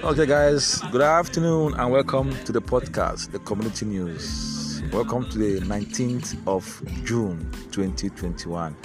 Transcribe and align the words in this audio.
Okay, 0.00 0.26
guys, 0.26 0.80
good 0.92 1.00
afternoon 1.00 1.74
and 1.74 1.90
welcome 1.90 2.30
to 2.44 2.52
the 2.52 2.60
podcast, 2.60 3.32
the 3.32 3.40
community 3.40 3.84
news. 3.84 4.80
Welcome 4.92 5.28
to 5.30 5.38
the 5.38 5.60
19th 5.60 6.46
of 6.46 6.64
June 7.04 7.50
2021, 7.72 8.76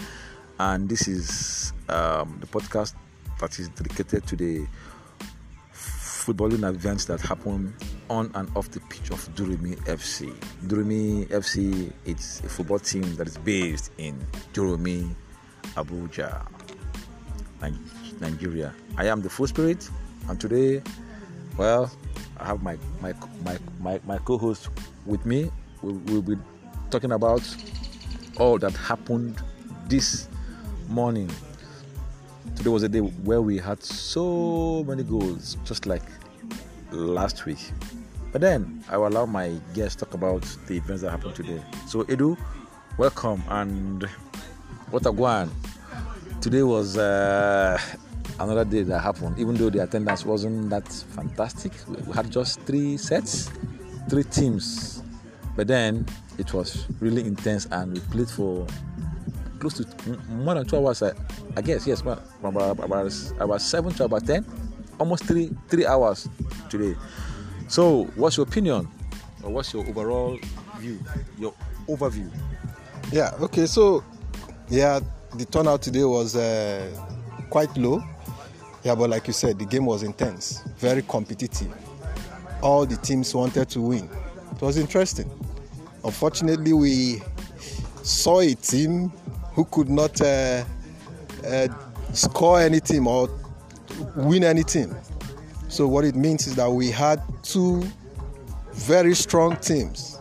and 0.59 0.89
this 0.89 1.07
is 1.07 1.71
um, 1.87 2.37
the 2.39 2.47
podcast 2.47 2.95
that 3.39 3.59
is 3.59 3.69
dedicated 3.69 4.25
to 4.25 4.35
the 4.35 4.65
footballing 5.71 6.67
events 6.67 7.05
that 7.05 7.21
happen 7.21 7.75
on 8.09 8.31
and 8.33 8.49
off 8.57 8.71
the 8.71 8.79
pitch 8.79 9.11
of 9.11 9.19
Durumi 9.35 9.75
FC. 9.85 10.33
Durumi 10.65 11.27
FC 11.27 11.93
it's 12.05 12.39
a 12.39 12.49
football 12.49 12.79
team 12.79 13.15
that 13.17 13.27
is 13.27 13.37
based 13.37 13.91
in 13.99 14.19
Durumi, 14.51 15.13
Abuja, 15.75 16.43
Nigeria. 18.19 18.73
I 18.97 19.07
am 19.07 19.21
the 19.21 19.29
full 19.29 19.47
spirit, 19.47 19.87
and 20.27 20.39
today 20.39 20.81
well, 21.57 21.91
I 22.37 22.45
have 22.47 22.63
my 22.63 22.77
my 23.01 23.13
my 23.43 23.57
my, 23.79 23.99
my 24.05 24.17
co-host 24.19 24.69
with 25.05 25.25
me. 25.25 25.51
We'll, 25.81 25.95
we'll 26.05 26.21
be 26.21 26.35
talking 26.89 27.11
about 27.11 27.41
all 28.37 28.57
that 28.59 28.73
happened 28.73 29.41
this 29.87 30.27
morning. 30.89 31.29
Today 32.55 32.69
was 32.69 32.83
a 32.83 32.89
day 32.89 32.99
where 32.99 33.41
we 33.41 33.57
had 33.57 33.83
so 33.83 34.83
many 34.87 35.03
goals, 35.03 35.57
just 35.65 35.85
like 35.85 36.03
last 36.91 37.45
week. 37.45 37.71
But 38.31 38.41
then 38.41 38.83
I 38.89 38.97
will 38.97 39.07
allow 39.07 39.25
my 39.25 39.53
guests 39.73 39.99
talk 39.99 40.13
about 40.13 40.41
the 40.67 40.77
events 40.77 41.03
that 41.03 41.11
happened 41.11 41.35
today. 41.35 41.61
So 41.87 42.03
Edu, 42.05 42.37
welcome 42.97 43.43
and 43.49 44.03
what 44.89 45.05
a 45.05 45.11
guan. 45.11 45.49
Today 46.41 46.63
was 46.63 46.97
uh, 46.97 47.79
another 48.39 48.65
day 48.65 48.83
that 48.83 48.99
happened, 48.99 49.37
even 49.39 49.55
though 49.55 49.69
the 49.69 49.83
attendance 49.83 50.25
wasn't 50.25 50.69
that 50.69 50.87
fantastic. 50.87 51.71
We 51.87 52.13
had 52.13 52.31
just 52.31 52.61
three 52.61 52.97
sets, 52.97 53.51
three 54.09 54.23
teams, 54.23 55.03
but 55.55 55.67
then 55.67 56.05
it 56.37 56.53
was 56.53 56.87
really 56.99 57.25
intense 57.25 57.67
and 57.71 57.93
we 57.93 57.99
played 57.99 58.29
for 58.29 58.65
close 59.59 59.75
to 59.75 59.85
more 60.29 60.55
than 60.55 60.65
two 60.65 60.77
hours. 60.77 61.01
I, 61.03 61.13
I 61.55 61.61
guess 61.61 61.87
yes, 61.87 62.01
about, 62.01 62.23
about, 62.43 63.11
about 63.39 63.61
seven 63.61 63.93
to 63.93 64.05
about 64.05 64.25
ten, 64.25 64.45
almost 64.99 65.25
three 65.25 65.51
three 65.69 65.85
hours 65.85 66.27
today. 66.69 66.95
So, 67.69 68.05
what's 68.15 68.37
your 68.37 68.45
opinion, 68.45 68.89
or 69.41 69.51
what's 69.51 69.73
your 69.73 69.87
overall 69.87 70.37
view, 70.79 70.99
your 71.39 71.53
overview? 71.87 72.29
Yeah. 73.11 73.31
Okay. 73.39 73.65
So, 73.67 74.03
yeah, 74.69 74.99
the 75.35 75.45
turnout 75.45 75.81
today 75.81 76.03
was 76.03 76.35
uh, 76.35 76.85
quite 77.49 77.75
low 77.77 78.03
yeah, 78.83 78.95
but 78.95 79.09
like 79.09 79.27
you 79.27 79.33
said, 79.33 79.57
the 79.59 79.65
game 79.65 79.85
was 79.85 80.03
intense, 80.03 80.61
very 80.77 81.01
competitive. 81.03 81.73
All 82.61 82.85
the 82.85 82.97
teams 82.97 83.33
wanted 83.33 83.69
to 83.69 83.81
win. 83.81 84.09
It 84.51 84.61
was 84.61 84.77
interesting. 84.77 85.29
Unfortunately, 86.03 86.73
we 86.73 87.21
saw 88.03 88.41
a 88.41 88.53
team 88.55 89.09
who 89.53 89.65
could 89.65 89.89
not 89.89 90.19
uh, 90.21 90.63
uh, 91.47 91.67
score 92.11 92.59
anything 92.59 93.07
or 93.07 93.29
win 94.15 94.43
anything. 94.43 94.93
So 95.69 95.87
what 95.87 96.03
it 96.03 96.15
means 96.15 96.47
is 96.47 96.55
that 96.55 96.69
we 96.69 96.91
had 96.91 97.21
two 97.41 97.83
very 98.73 99.15
strong 99.15 99.55
teams. 99.57 100.19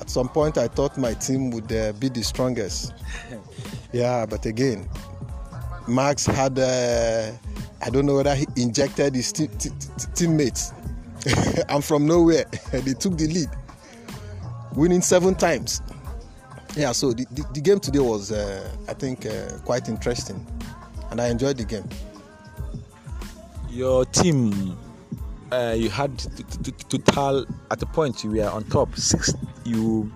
At 0.00 0.08
some 0.08 0.28
point, 0.28 0.56
I 0.56 0.68
thought 0.68 0.96
my 0.96 1.14
team 1.14 1.50
would 1.50 1.72
uh, 1.72 1.92
be 1.92 2.08
the 2.08 2.22
strongest. 2.22 2.92
yeah, 3.92 4.24
but 4.26 4.46
again, 4.46 4.88
Max 5.88 6.26
had 6.26 6.58
uh, 6.58 7.32
I 7.82 7.90
don't 7.90 8.06
know 8.06 8.16
whether 8.16 8.34
he 8.34 8.46
injected 8.56 9.14
his 9.14 9.32
t- 9.32 9.48
t- 9.58 9.70
t- 9.70 10.06
teammates. 10.14 10.72
from 11.82 12.06
nowhere, 12.06 12.44
they 12.72 12.94
took 12.94 13.16
the 13.16 13.26
lead, 13.26 13.48
winning 14.74 15.00
seven 15.00 15.34
times. 15.34 15.80
Yeah, 16.76 16.92
so 16.92 17.12
the, 17.12 17.24
the, 17.30 17.44
the 17.54 17.60
game 17.60 17.78
today 17.78 18.00
was, 18.00 18.32
uh, 18.32 18.68
I 18.88 18.94
think, 18.94 19.26
uh, 19.26 19.58
quite 19.64 19.88
interesting, 19.88 20.44
and 21.10 21.20
I 21.20 21.28
enjoyed 21.28 21.56
the 21.56 21.64
game. 21.64 21.88
Your 23.70 24.04
team, 24.06 24.76
uh, 25.52 25.74
you 25.76 25.88
had 25.88 26.18
to, 26.18 26.98
tell 26.98 27.46
at 27.70 27.78
the 27.78 27.86
point 27.86 28.24
you 28.24 28.30
were 28.30 28.48
on 28.48 28.64
top. 28.64 28.94
Six, 28.96 29.34
you 29.64 30.10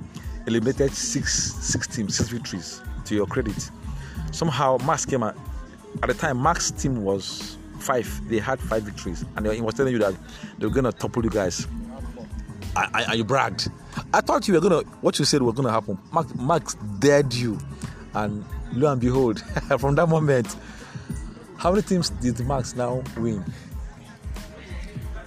eliminated 0.46 0.92
six, 0.92 1.54
six 1.54 1.86
teams, 1.86 2.16
six 2.16 2.28
victories. 2.28 2.82
To 3.06 3.14
your 3.14 3.26
credit, 3.26 3.70
somehow 4.32 4.78
Max 4.84 5.06
came 5.06 5.22
at, 6.02 6.08
the 6.08 6.14
time. 6.14 6.42
Max 6.42 6.70
team 6.70 7.02
was 7.02 7.56
five. 7.78 8.08
They 8.28 8.38
had 8.38 8.60
five 8.60 8.82
victories, 8.82 9.24
and 9.36 9.46
he 9.46 9.60
was 9.60 9.74
telling 9.74 9.92
you 9.92 9.98
that 10.00 10.14
they 10.58 10.66
were 10.66 10.72
gonna 10.72 10.92
topple 10.92 11.24
you 11.24 11.30
guys. 11.30 11.66
And 12.76 13.18
you 13.18 13.24
bragged. 13.24 13.70
I 14.12 14.20
thought 14.20 14.46
you 14.46 14.54
were 14.54 14.60
gonna. 14.60 14.80
What 15.00 15.18
you 15.18 15.24
said 15.24 15.42
was 15.42 15.54
gonna 15.54 15.72
happen. 15.72 15.98
Max, 16.12 16.34
Max 16.34 16.74
dared 16.98 17.32
you, 17.32 17.58
and 18.14 18.44
lo 18.72 18.92
and 18.92 19.00
behold, 19.00 19.40
from 19.78 19.94
that 19.96 20.08
moment, 20.08 20.56
how 21.56 21.70
many 21.70 21.82
teams 21.82 22.10
did 22.10 22.38
Max 22.46 22.76
now 22.76 23.02
win? 23.16 23.44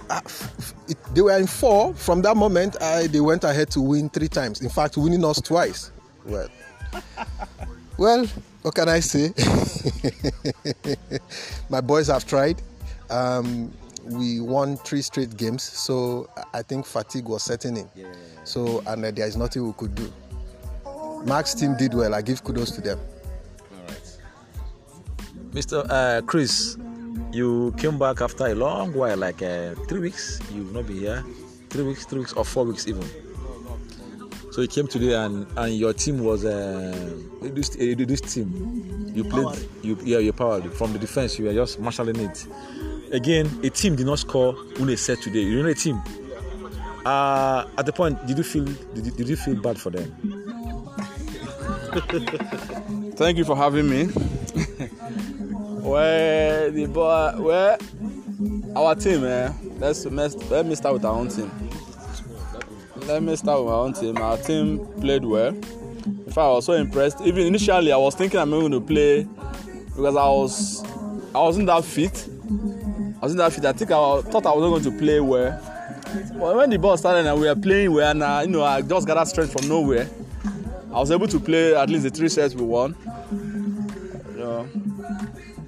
Uh, 0.08 0.20
it, 0.88 0.98
they 1.14 1.20
were 1.22 1.38
in 1.38 1.46
four. 1.46 1.94
From 1.94 2.22
that 2.22 2.36
moment, 2.36 2.80
I, 2.82 3.06
they 3.06 3.20
went 3.20 3.44
ahead 3.44 3.70
to 3.70 3.80
win 3.80 4.10
three 4.10 4.28
times. 4.28 4.60
In 4.60 4.68
fact, 4.68 4.96
winning 4.96 5.24
us 5.24 5.40
twice. 5.40 5.90
Well, 6.24 6.48
well, 7.98 8.26
what 8.62 8.74
can 8.74 8.88
I 8.88 9.00
say? 9.00 9.32
My 11.68 11.80
boys 11.80 12.06
have 12.06 12.26
tried. 12.26 12.62
Um, 13.10 13.72
we 14.04 14.40
won 14.40 14.76
three 14.78 15.02
straight 15.02 15.36
games, 15.36 15.62
so 15.62 16.28
I 16.52 16.62
think 16.62 16.86
fatigue 16.86 17.26
was 17.26 17.42
setting 17.42 17.76
in. 17.76 17.88
Yeah. 17.94 18.06
So, 18.44 18.82
and 18.86 19.04
uh, 19.04 19.10
there 19.10 19.26
is 19.26 19.36
nothing 19.36 19.66
we 19.66 19.72
could 19.74 19.94
do. 19.94 20.12
Max 21.24 21.54
team 21.54 21.76
did 21.76 21.94
well. 21.94 22.14
I 22.14 22.22
give 22.22 22.42
kudos 22.42 22.72
to 22.72 22.80
them. 22.80 22.98
All 22.98 23.84
right. 23.86 24.18
Mr. 25.50 25.86
Uh, 25.88 26.22
Chris, 26.22 26.76
you 27.32 27.74
came 27.78 27.98
back 27.98 28.20
after 28.20 28.46
a 28.46 28.54
long 28.54 28.92
while, 28.92 29.16
like 29.16 29.42
uh, 29.42 29.74
three 29.88 30.00
weeks. 30.00 30.40
You've 30.52 30.72
not 30.72 30.86
been 30.86 30.98
here. 30.98 31.24
Three 31.70 31.84
weeks, 31.84 32.04
three 32.06 32.20
weeks, 32.20 32.32
or 32.32 32.44
four 32.44 32.64
weeks 32.64 32.88
even. 32.88 33.08
So 34.52 34.60
you 34.60 34.68
came 34.68 34.86
today 34.86 35.14
and, 35.14 35.46
and 35.56 35.74
your 35.74 35.94
team 35.94 36.22
was 36.22 36.44
uh, 36.44 37.16
reduced, 37.40 37.80
a 37.80 37.94
reduced 37.94 38.28
team. 38.28 39.10
You 39.14 39.24
played, 39.24 39.66
you 39.80 39.96
yeah, 40.04 40.18
you're 40.18 40.34
powered 40.34 40.70
from 40.74 40.92
the 40.92 40.98
defense. 40.98 41.38
You 41.38 41.46
were 41.46 41.54
just 41.54 41.80
marshalling 41.80 42.16
it. 42.16 42.46
Again, 43.12 43.46
a 43.64 43.70
team 43.70 43.96
did 43.96 44.04
not 44.04 44.18
score 44.18 44.52
when 44.76 44.88
they 44.88 44.96
said 44.96 45.22
today. 45.22 45.40
You 45.40 45.62
know 45.62 45.70
a 45.70 45.74
team. 45.74 46.02
Uh, 47.06 47.64
at 47.78 47.86
the 47.86 47.94
point, 47.94 48.26
did 48.26 48.36
you 48.36 48.44
feel 48.44 48.66
did 48.66 49.06
you, 49.06 49.12
did 49.12 49.26
you 49.30 49.36
feel 49.36 49.58
bad 49.58 49.80
for 49.80 49.88
them? 49.88 50.12
Thank 53.16 53.38
you 53.38 53.46
for 53.46 53.56
having 53.56 53.88
me. 53.88 54.04
well, 55.80 56.70
the 56.70 56.86
boy, 56.92 57.34
well, 57.38 57.78
our 58.76 58.94
team, 58.96 59.24
eh, 59.24 59.50
let's 59.78 60.04
let 60.04 60.66
me 60.66 60.74
start 60.74 60.92
with 60.92 61.06
our 61.06 61.14
own 61.14 61.28
team 61.28 61.50
let 63.06 63.22
me 63.22 63.34
start 63.36 63.60
with 63.60 63.68
my 63.68 63.78
own 63.78 63.92
team. 63.92 64.16
Our 64.16 64.36
team 64.38 64.86
played 65.00 65.24
well. 65.24 65.48
In 65.48 66.24
fact, 66.26 66.38
I 66.38 66.52
was 66.52 66.64
so 66.66 66.72
impressed. 66.74 67.20
Even 67.22 67.46
initially, 67.46 67.92
I 67.92 67.96
was 67.96 68.14
thinking 68.14 68.38
I'm 68.40 68.50
going 68.50 68.72
to 68.72 68.80
play 68.80 69.24
because 69.86 70.16
I 70.16 70.26
was 70.26 70.84
I 71.34 71.40
wasn't 71.40 71.66
that 71.66 71.84
fit. 71.84 72.28
I 73.20 73.26
wasn't 73.26 73.38
that 73.38 73.52
fit. 73.52 73.64
I 73.64 73.72
think 73.72 73.90
I 73.90 74.20
thought 74.22 74.46
I 74.46 74.54
wasn't 74.54 74.84
going 74.84 74.84
to 74.84 74.98
play 74.98 75.20
well. 75.20 75.60
But 76.38 76.56
when 76.56 76.70
the 76.70 76.78
ball 76.78 76.96
started 76.96 77.26
and 77.26 77.40
we 77.40 77.46
were 77.46 77.56
playing 77.56 77.92
well, 77.92 78.10
and 78.10 78.22
uh, 78.22 78.42
you 78.44 78.50
know, 78.50 78.62
I 78.62 78.82
just 78.82 79.06
got 79.06 79.14
that 79.14 79.28
strength 79.28 79.52
from 79.52 79.68
nowhere. 79.68 80.08
I 80.92 81.00
was 81.00 81.10
able 81.10 81.28
to 81.28 81.40
play 81.40 81.74
at 81.74 81.88
least 81.88 82.02
the 82.02 82.10
three 82.10 82.28
sets 82.28 82.54
we 82.54 82.64
won. 82.64 82.94
You 83.30 84.38
know, 84.38 84.68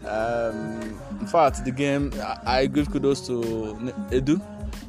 um, 0.06 0.98
in 1.20 1.26
fact, 1.26 1.64
the 1.64 1.70
game 1.70 2.12
I, 2.20 2.38
I 2.44 2.66
give 2.66 2.90
kudos 2.90 3.26
to 3.26 3.32
Edu 4.10 4.40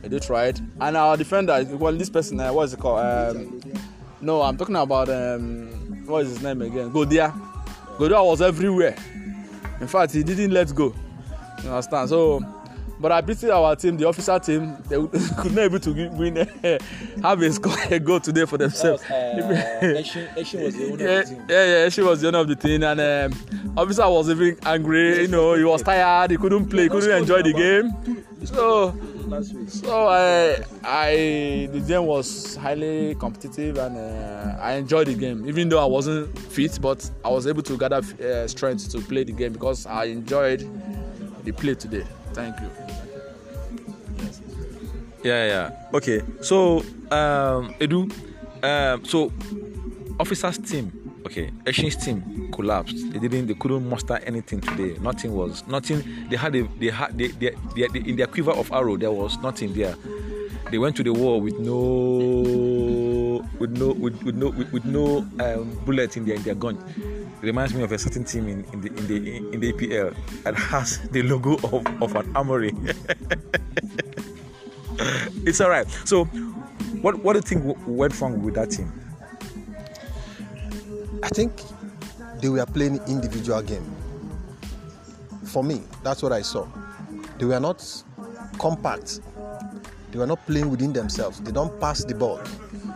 they 0.07 0.19
tried. 0.19 0.59
And 0.79 0.97
our 0.97 1.17
defender, 1.17 1.65
well, 1.71 1.93
this 1.93 2.09
person, 2.09 2.39
uh, 2.39 2.53
what 2.53 2.63
is 2.63 2.73
it 2.73 2.79
called? 2.79 2.99
Um, 2.99 3.61
no, 4.21 4.41
I'm 4.41 4.57
talking 4.57 4.75
about 4.75 5.09
um, 5.09 5.67
what 6.05 6.25
is 6.25 6.29
his 6.29 6.41
name 6.41 6.61
again? 6.61 6.91
Godia. 6.91 7.31
Godia 7.97 8.25
was 8.25 8.41
everywhere. 8.41 8.95
In 9.79 9.87
fact, 9.87 10.13
he 10.13 10.23
didn't 10.23 10.51
let 10.51 10.73
go. 10.73 10.93
You 11.63 11.69
understand? 11.69 12.09
So, 12.09 12.41
but 12.99 13.11
I 13.11 13.21
pity 13.21 13.49
our 13.49 13.75
team, 13.75 13.97
the 13.97 14.07
officer 14.07 14.39
team. 14.39 14.77
They 14.87 14.95
could 15.37 15.53
not 15.53 15.61
able 15.63 15.79
to 15.79 16.09
win, 16.11 16.35
have 17.21 17.41
a 17.41 17.51
score 17.51 17.75
a 17.89 17.99
goal 17.99 18.19
today 18.19 18.45
for 18.45 18.57
themselves. 18.57 19.03
Was, 19.03 19.11
uh, 19.11 19.79
Eshin, 20.37 20.63
was 20.63 20.75
the 20.75 20.91
owner 20.91 21.03
yeah, 21.03 21.19
of 21.19 21.27
the 21.27 21.35
team. 21.35 21.45
Yeah, 21.49 21.65
yeah, 21.65 21.89
she 21.89 22.01
was 22.01 22.21
the 22.21 22.27
owner 22.29 22.39
of 22.39 22.47
the 22.47 22.55
team, 22.55 22.83
and 22.83 23.33
um, 23.33 23.73
officer 23.77 24.09
was 24.09 24.29
even 24.29 24.57
angry. 24.65 25.21
You 25.23 25.27
know, 25.27 25.53
he 25.55 25.63
was 25.63 25.81
tired. 25.81 26.31
He 26.31 26.37
couldn't 26.37 26.67
play. 26.67 26.83
He 26.83 26.89
couldn't 26.89 27.11
enjoy 27.11 27.41
the 27.41 27.53
game. 27.53 28.23
So 28.45 28.97
last 29.27 29.53
week. 29.53 29.69
So 29.69 30.07
I, 30.07 30.63
I, 30.83 31.69
the 31.71 31.79
game 31.79 32.05
was 32.05 32.55
highly 32.55 33.15
competitive 33.15 33.77
and 33.77 33.97
uh, 33.97 34.57
I 34.61 34.73
enjoyed 34.73 35.07
the 35.07 35.15
game. 35.15 35.47
Even 35.47 35.69
though 35.69 35.81
I 35.81 35.85
wasn't 35.85 36.37
fit, 36.37 36.79
but 36.81 37.09
I 37.23 37.29
was 37.29 37.47
able 37.47 37.63
to 37.63 37.77
gather 37.77 37.97
uh, 37.97 38.47
strength 38.47 38.89
to 38.91 38.99
play 38.99 39.23
the 39.23 39.31
game 39.31 39.53
because 39.53 39.85
I 39.85 40.05
enjoyed 40.05 40.69
the 41.43 41.51
play 41.51 41.75
today. 41.75 42.05
Thank 42.33 42.59
you. 42.59 42.69
Yeah, 45.23 45.47
yeah. 45.47 45.87
Okay. 45.93 46.21
So, 46.41 46.79
um, 47.09 47.73
Edu, 47.79 48.11
um, 48.63 49.05
so 49.05 49.31
officers 50.19 50.57
team, 50.59 50.91
okay, 51.25 51.51
Eshin's 51.65 51.95
team 51.95 52.49
collapsed. 52.51 53.11
They 53.11 53.19
didn't, 53.19 53.47
they 53.47 53.53
couldn't 53.55 53.89
muster 53.89 54.17
anything 54.19 54.61
today. 54.61 54.97
Nothing 55.01 55.33
was, 55.33 55.65
nothing. 55.67 56.03
They 56.29 56.37
had 56.37 56.55
a, 56.55 56.63
they 56.79 56.89
had, 56.89 57.17
they, 57.17 57.27
they, 57.27 57.55
they, 57.75 57.87
they 57.87 57.99
in 57.99 58.15
their 58.15 58.27
quiver 58.27 58.51
of 58.51 58.71
arrow, 58.71 58.97
there 58.97 59.11
was 59.11 59.37
nothing 59.39 59.73
there. 59.73 59.95
They 60.71 60.77
went 60.77 60.95
to 60.97 61.03
the 61.03 61.13
war 61.13 61.39
with 61.39 61.59
no, 61.59 63.43
with 63.59 63.77
no, 63.77 63.91
with, 63.93 64.21
with 64.23 64.35
no, 64.35 64.49
with, 64.49 64.71
with 64.71 64.85
no 64.85 65.17
um, 65.39 65.79
bullet 65.85 66.17
in 66.17 66.25
their 66.25 66.35
in 66.35 66.43
their 66.43 66.55
gun. 66.55 66.77
It 67.41 67.45
reminds 67.45 67.73
me 67.73 67.83
of 67.83 67.91
a 67.91 67.97
certain 67.97 68.23
team 68.23 68.47
in, 68.47 68.63
in 68.73 68.81
the 68.81 68.87
in 68.87 69.07
the 69.07 69.37
in 69.53 69.59
the 69.59 69.73
APL 69.73 70.15
that 70.43 70.55
has 70.55 70.99
the 71.09 71.21
logo 71.21 71.55
of, 71.55 71.85
of 72.01 72.15
an 72.15 72.35
armory. 72.35 72.73
it's 75.45 75.61
all 75.61 75.69
right. 75.69 75.87
So, 76.05 76.25
what 77.03 77.19
what 77.23 77.33
do 77.33 77.39
you 77.39 77.43
think 77.43 77.77
went 77.85 78.19
wrong 78.19 78.41
with 78.41 78.55
that 78.55 78.71
team? 78.71 78.91
I 81.25 81.29
think 81.29 81.59
they 82.39 82.49
were 82.49 82.67
playing 82.67 82.99
individual 83.07 83.59
game. 83.63 83.83
For 85.45 85.63
me, 85.63 85.81
that's 86.03 86.21
what 86.21 86.31
I 86.31 86.43
saw. 86.43 86.67
They 87.39 87.45
were 87.45 87.59
not 87.59 87.83
compact. 88.59 89.21
They 90.11 90.19
were 90.19 90.27
not 90.27 90.45
playing 90.45 90.69
within 90.69 90.93
themselves. 90.93 91.41
They 91.41 91.51
don't 91.51 91.79
pass 91.81 92.03
the 92.03 92.13
ball. 92.13 92.39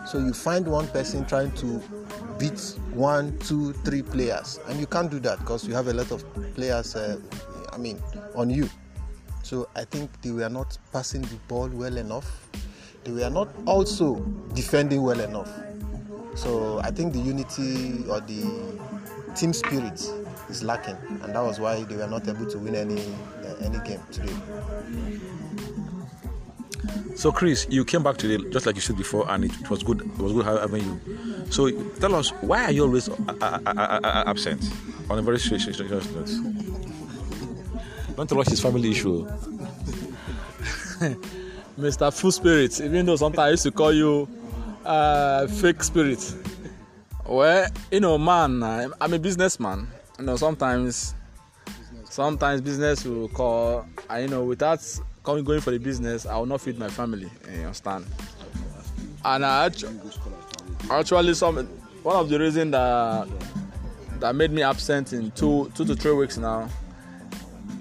So 0.05 0.19
you 0.19 0.33
find 0.33 0.67
one 0.67 0.87
person 0.89 1.25
trying 1.25 1.53
to 1.53 1.81
beat 2.37 2.75
one, 2.93 3.35
two, 3.39 3.73
three 3.73 4.03
players, 4.03 4.59
and 4.67 4.79
you 4.79 4.85
can't 4.85 5.09
do 5.09 5.19
that 5.21 5.39
because 5.39 5.67
you 5.67 5.73
have 5.73 5.87
a 5.87 5.93
lot 5.93 6.11
of 6.11 6.23
players. 6.53 6.95
Uh, 6.95 7.19
I 7.73 7.79
mean, 7.79 7.99
on 8.35 8.51
you. 8.51 8.69
So 9.41 9.67
I 9.75 9.85
think 9.85 10.21
they 10.21 10.29
were 10.29 10.49
not 10.49 10.77
passing 10.93 11.23
the 11.23 11.35
ball 11.47 11.67
well 11.69 11.97
enough. 11.97 12.47
They 13.03 13.11
were 13.11 13.31
not 13.31 13.49
also 13.65 14.17
defending 14.53 15.01
well 15.01 15.19
enough. 15.19 15.49
So 16.39 16.79
I 16.79 16.89
think 16.91 17.11
the 17.11 17.19
unity 17.19 18.05
or 18.07 18.21
the 18.21 18.79
team 19.35 19.51
spirit 19.51 19.99
is 20.49 20.63
lacking, 20.63 20.95
and 21.21 21.35
that 21.35 21.43
was 21.43 21.59
why 21.59 21.83
they 21.83 21.97
were 21.97 22.07
not 22.07 22.25
able 22.29 22.45
to 22.45 22.57
win 22.57 22.75
any 22.75 23.01
uh, 23.43 23.55
any 23.59 23.77
game 23.79 23.99
today. 24.09 24.33
So, 27.17 27.33
Chris, 27.33 27.67
you 27.69 27.83
came 27.83 28.03
back 28.03 28.15
today 28.15 28.41
just 28.51 28.65
like 28.65 28.75
you 28.75 28.81
said 28.81 28.95
before, 28.95 29.29
and 29.29 29.43
it 29.43 29.69
was 29.69 29.83
good. 29.83 29.99
It 29.99 30.17
was 30.17 30.31
good 30.31 30.45
having 30.45 30.85
you. 30.85 31.01
So, 31.49 31.69
tell 31.99 32.15
us 32.15 32.29
why 32.39 32.63
are 32.63 32.71
you 32.71 32.83
always 32.83 33.09
uh, 33.09 33.13
uh, 33.41 33.59
uh, 33.65 34.23
absent? 34.25 34.63
On 35.09 35.19
a 35.19 35.21
very 35.21 35.39
serious 35.39 35.65
serious 35.65 36.09
note. 36.13 36.31
Don't 38.15 38.29
tell 38.29 38.39
us 38.39 38.47
his 38.47 38.61
family 38.61 38.91
issue. 38.91 39.27
Mr. 41.77 42.13
Full 42.17 42.31
Spirit, 42.31 42.79
even 42.79 43.05
though 43.05 43.17
sometimes 43.17 43.39
I 43.39 43.49
used 43.49 43.63
to 43.63 43.71
call 43.71 43.91
you 43.91 44.38
uh, 44.85 45.47
fake 45.47 45.83
spirit. 45.83 46.35
Well, 47.25 47.69
you 47.91 47.99
know, 47.99 48.17
man, 48.17 48.63
I'm 48.63 49.13
a 49.13 49.19
businessman. 49.19 49.87
You 50.17 50.25
know, 50.25 50.35
sometimes, 50.35 51.13
sometimes 52.09 52.61
business 52.61 53.05
will 53.05 53.29
call. 53.29 53.85
I, 54.09 54.21
you 54.21 54.27
know, 54.27 54.43
without 54.43 54.79
coming 55.23 55.43
going 55.43 55.61
for 55.61 55.71
the 55.71 55.77
business, 55.77 56.25
I 56.25 56.37
will 56.37 56.45
not 56.45 56.61
feed 56.61 56.79
my 56.79 56.89
family. 56.89 57.29
You 57.51 57.61
understand? 57.61 58.05
And 59.23 59.45
I 59.45 59.65
actu- 59.67 59.89
actually, 60.89 61.33
some 61.33 61.67
one 62.03 62.15
of 62.15 62.29
the 62.29 62.39
reason 62.39 62.71
that 62.71 63.27
that 64.19 64.35
made 64.35 64.51
me 64.51 64.63
absent 64.63 65.13
in 65.13 65.31
two 65.31 65.71
two 65.75 65.85
to 65.85 65.95
three 65.95 66.13
weeks 66.13 66.37
now. 66.37 66.69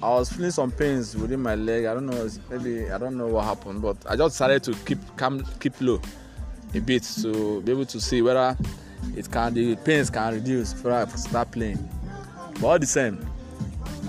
I 0.00 0.11
was 0.11 0.31
feeling 0.31 0.53
some 0.53 0.71
pains 0.71 1.17
within 1.17 1.41
my 1.41 1.56
leg. 1.56 1.87
I 1.87 1.95
don't 1.95 2.06
know, 2.06 2.29
maybe 2.50 2.89
I 2.89 2.99
don't 2.99 3.17
know 3.17 3.27
what 3.27 3.45
happened, 3.47 3.83
but 3.83 3.97
I 4.09 4.15
just 4.15 4.35
decided 4.35 4.62
to 4.65 4.75
keep 4.85 4.99
calm, 5.17 5.45
keep 5.59 5.81
low 5.81 6.00
a 6.75 6.81
bit 6.81 7.03
to 7.23 7.61
be 7.62 7.73
able 7.73 7.87
to 7.87 8.00
see 8.00 8.23
whether 8.23 8.56
it 9.17 9.31
can 9.31 9.55
the 9.55 9.76
pains 9.76 10.11
can 10.11 10.35
reduce 10.35 10.73
before 10.73 10.93
I 10.93 11.06
start 11.06 11.50
playing. 11.50 11.88
But 12.55 12.65
all 12.67 12.79
the 12.79 12.87
same, 12.87 13.26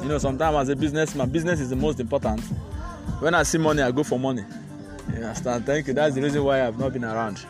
you 0.01 0.07
know, 0.07 0.17
sometimes 0.17 0.57
as 0.57 0.69
a 0.69 0.75
businessman, 0.75 1.29
business 1.29 1.59
is 1.59 1.69
the 1.69 1.75
most 1.75 1.99
important. 1.99 2.41
When 3.19 3.33
I 3.33 3.43
see 3.43 3.57
money, 3.57 3.81
I 3.81 3.91
go 3.91 4.03
for 4.03 4.19
money. 4.19 4.43
You 5.09 5.23
understand? 5.23 5.65
Thank 5.65 5.87
you. 5.87 5.93
That's 5.93 6.15
the 6.15 6.21
reason 6.21 6.43
why 6.43 6.65
I've 6.65 6.79
not 6.79 6.93
been 6.93 7.03
around. 7.03 7.43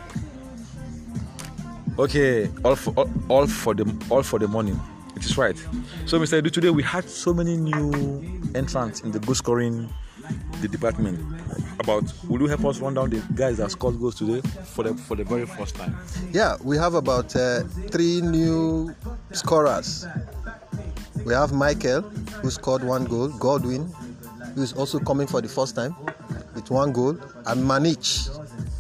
Okay, 1.98 2.50
all 2.64 2.76
for 2.76 2.94
all, 2.96 3.10
all 3.28 3.48
for 3.48 3.74
the 3.74 4.06
all 4.10 4.24
for 4.24 4.40
the 4.40 4.48
money. 4.48 4.74
It 5.16 5.26
is 5.26 5.38
right. 5.38 5.58
So, 6.06 6.18
Mr. 6.18 6.42
Edu, 6.42 6.50
today 6.50 6.70
we 6.70 6.82
had 6.82 7.10
so 7.10 7.34
many 7.34 7.58
new 7.58 8.42
entrants 8.56 9.02
in 9.02 9.12
the 9.12 9.20
goal 9.20 9.36
scoring 9.36 9.90
the 10.62 10.68
department. 10.68 11.20
About 11.80 12.04
will 12.28 12.42
you 12.42 12.48
help 12.48 12.66
us 12.66 12.80
run 12.80 12.94
down 12.94 13.10
the 13.10 13.22
guys 13.36 13.58
that 13.58 13.72
scored 13.72 14.00
goals 14.00 14.16
today 14.16 14.42
for 14.66 14.84
the 14.84 14.94
for 14.96 15.16
the 15.16 15.24
very 15.24 15.46
first 15.46 15.76
time? 15.76 15.96
Yeah, 16.32 16.58
we 16.64 16.78
have 16.78 16.94
about 16.94 17.36
uh, 17.36 17.64
three 17.92 18.22
new 18.22 18.94
scorers. 19.32 20.06
We 21.26 21.34
have 21.34 21.54
Michael, 21.54 22.02
who 22.02 22.50
scored 22.50 22.84
one 22.84 23.06
goal, 23.06 23.28
Godwin, 23.30 23.92
who 24.56 24.62
is 24.62 24.74
also 24.74 25.00
coming 25.00 25.28
for 25.28 25.42
the 25.42 25.48
first 25.50 25.76
time 25.76 25.96
with 26.56 26.70
one 26.72 26.92
goal, 26.92 27.18
and 27.46 27.64
Manich 27.64 28.30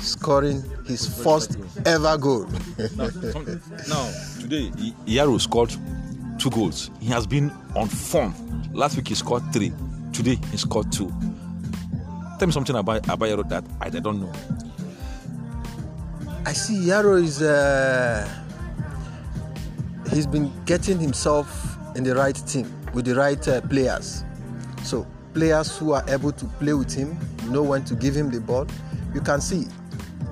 scoring 0.01 0.63
his 0.85 1.05
first 1.23 1.57
ever 1.85 2.17
goal. 2.17 2.45
Now, 2.95 3.09
now 3.87 4.11
today 4.39 4.71
I- 4.77 4.93
Yaro 5.05 5.39
scored 5.39 5.73
two 6.37 6.49
goals. 6.49 6.89
He 6.99 7.07
has 7.07 7.27
been 7.27 7.51
on 7.75 7.87
form. 7.87 8.33
Last 8.73 8.95
week 8.95 9.09
he 9.09 9.15
scored 9.15 9.43
three. 9.53 9.71
Today 10.13 10.37
he 10.51 10.57
scored 10.57 10.91
two. 10.91 11.11
Tell 12.39 12.47
me 12.47 12.53
something 12.53 12.77
about 12.77 13.03
about 13.03 13.27
Yaro 13.27 13.49
that 13.49 13.65
I 13.81 13.89
don't 13.89 14.21
know. 14.21 14.31
I 16.45 16.53
see 16.53 16.87
Yaro 16.87 17.21
is 17.21 17.41
uh, 17.41 18.25
he's 20.09 20.25
been 20.25 20.49
getting 20.63 20.99
himself 20.99 21.75
in 21.97 22.05
the 22.05 22.15
right 22.15 22.35
team 22.47 22.71
with 22.93 23.03
the 23.03 23.15
right 23.15 23.45
uh, 23.45 23.59
players. 23.59 24.23
So 24.83 25.05
players 25.33 25.77
who 25.77 25.91
are 25.91 26.05
able 26.07 26.31
to 26.31 26.45
play 26.61 26.71
with 26.71 26.95
him, 26.95 27.19
know 27.49 27.61
when 27.61 27.83
to 27.83 27.93
give 27.93 28.15
him 28.15 28.31
the 28.31 28.39
ball. 28.39 28.65
You 29.13 29.19
can 29.19 29.41
see 29.41 29.67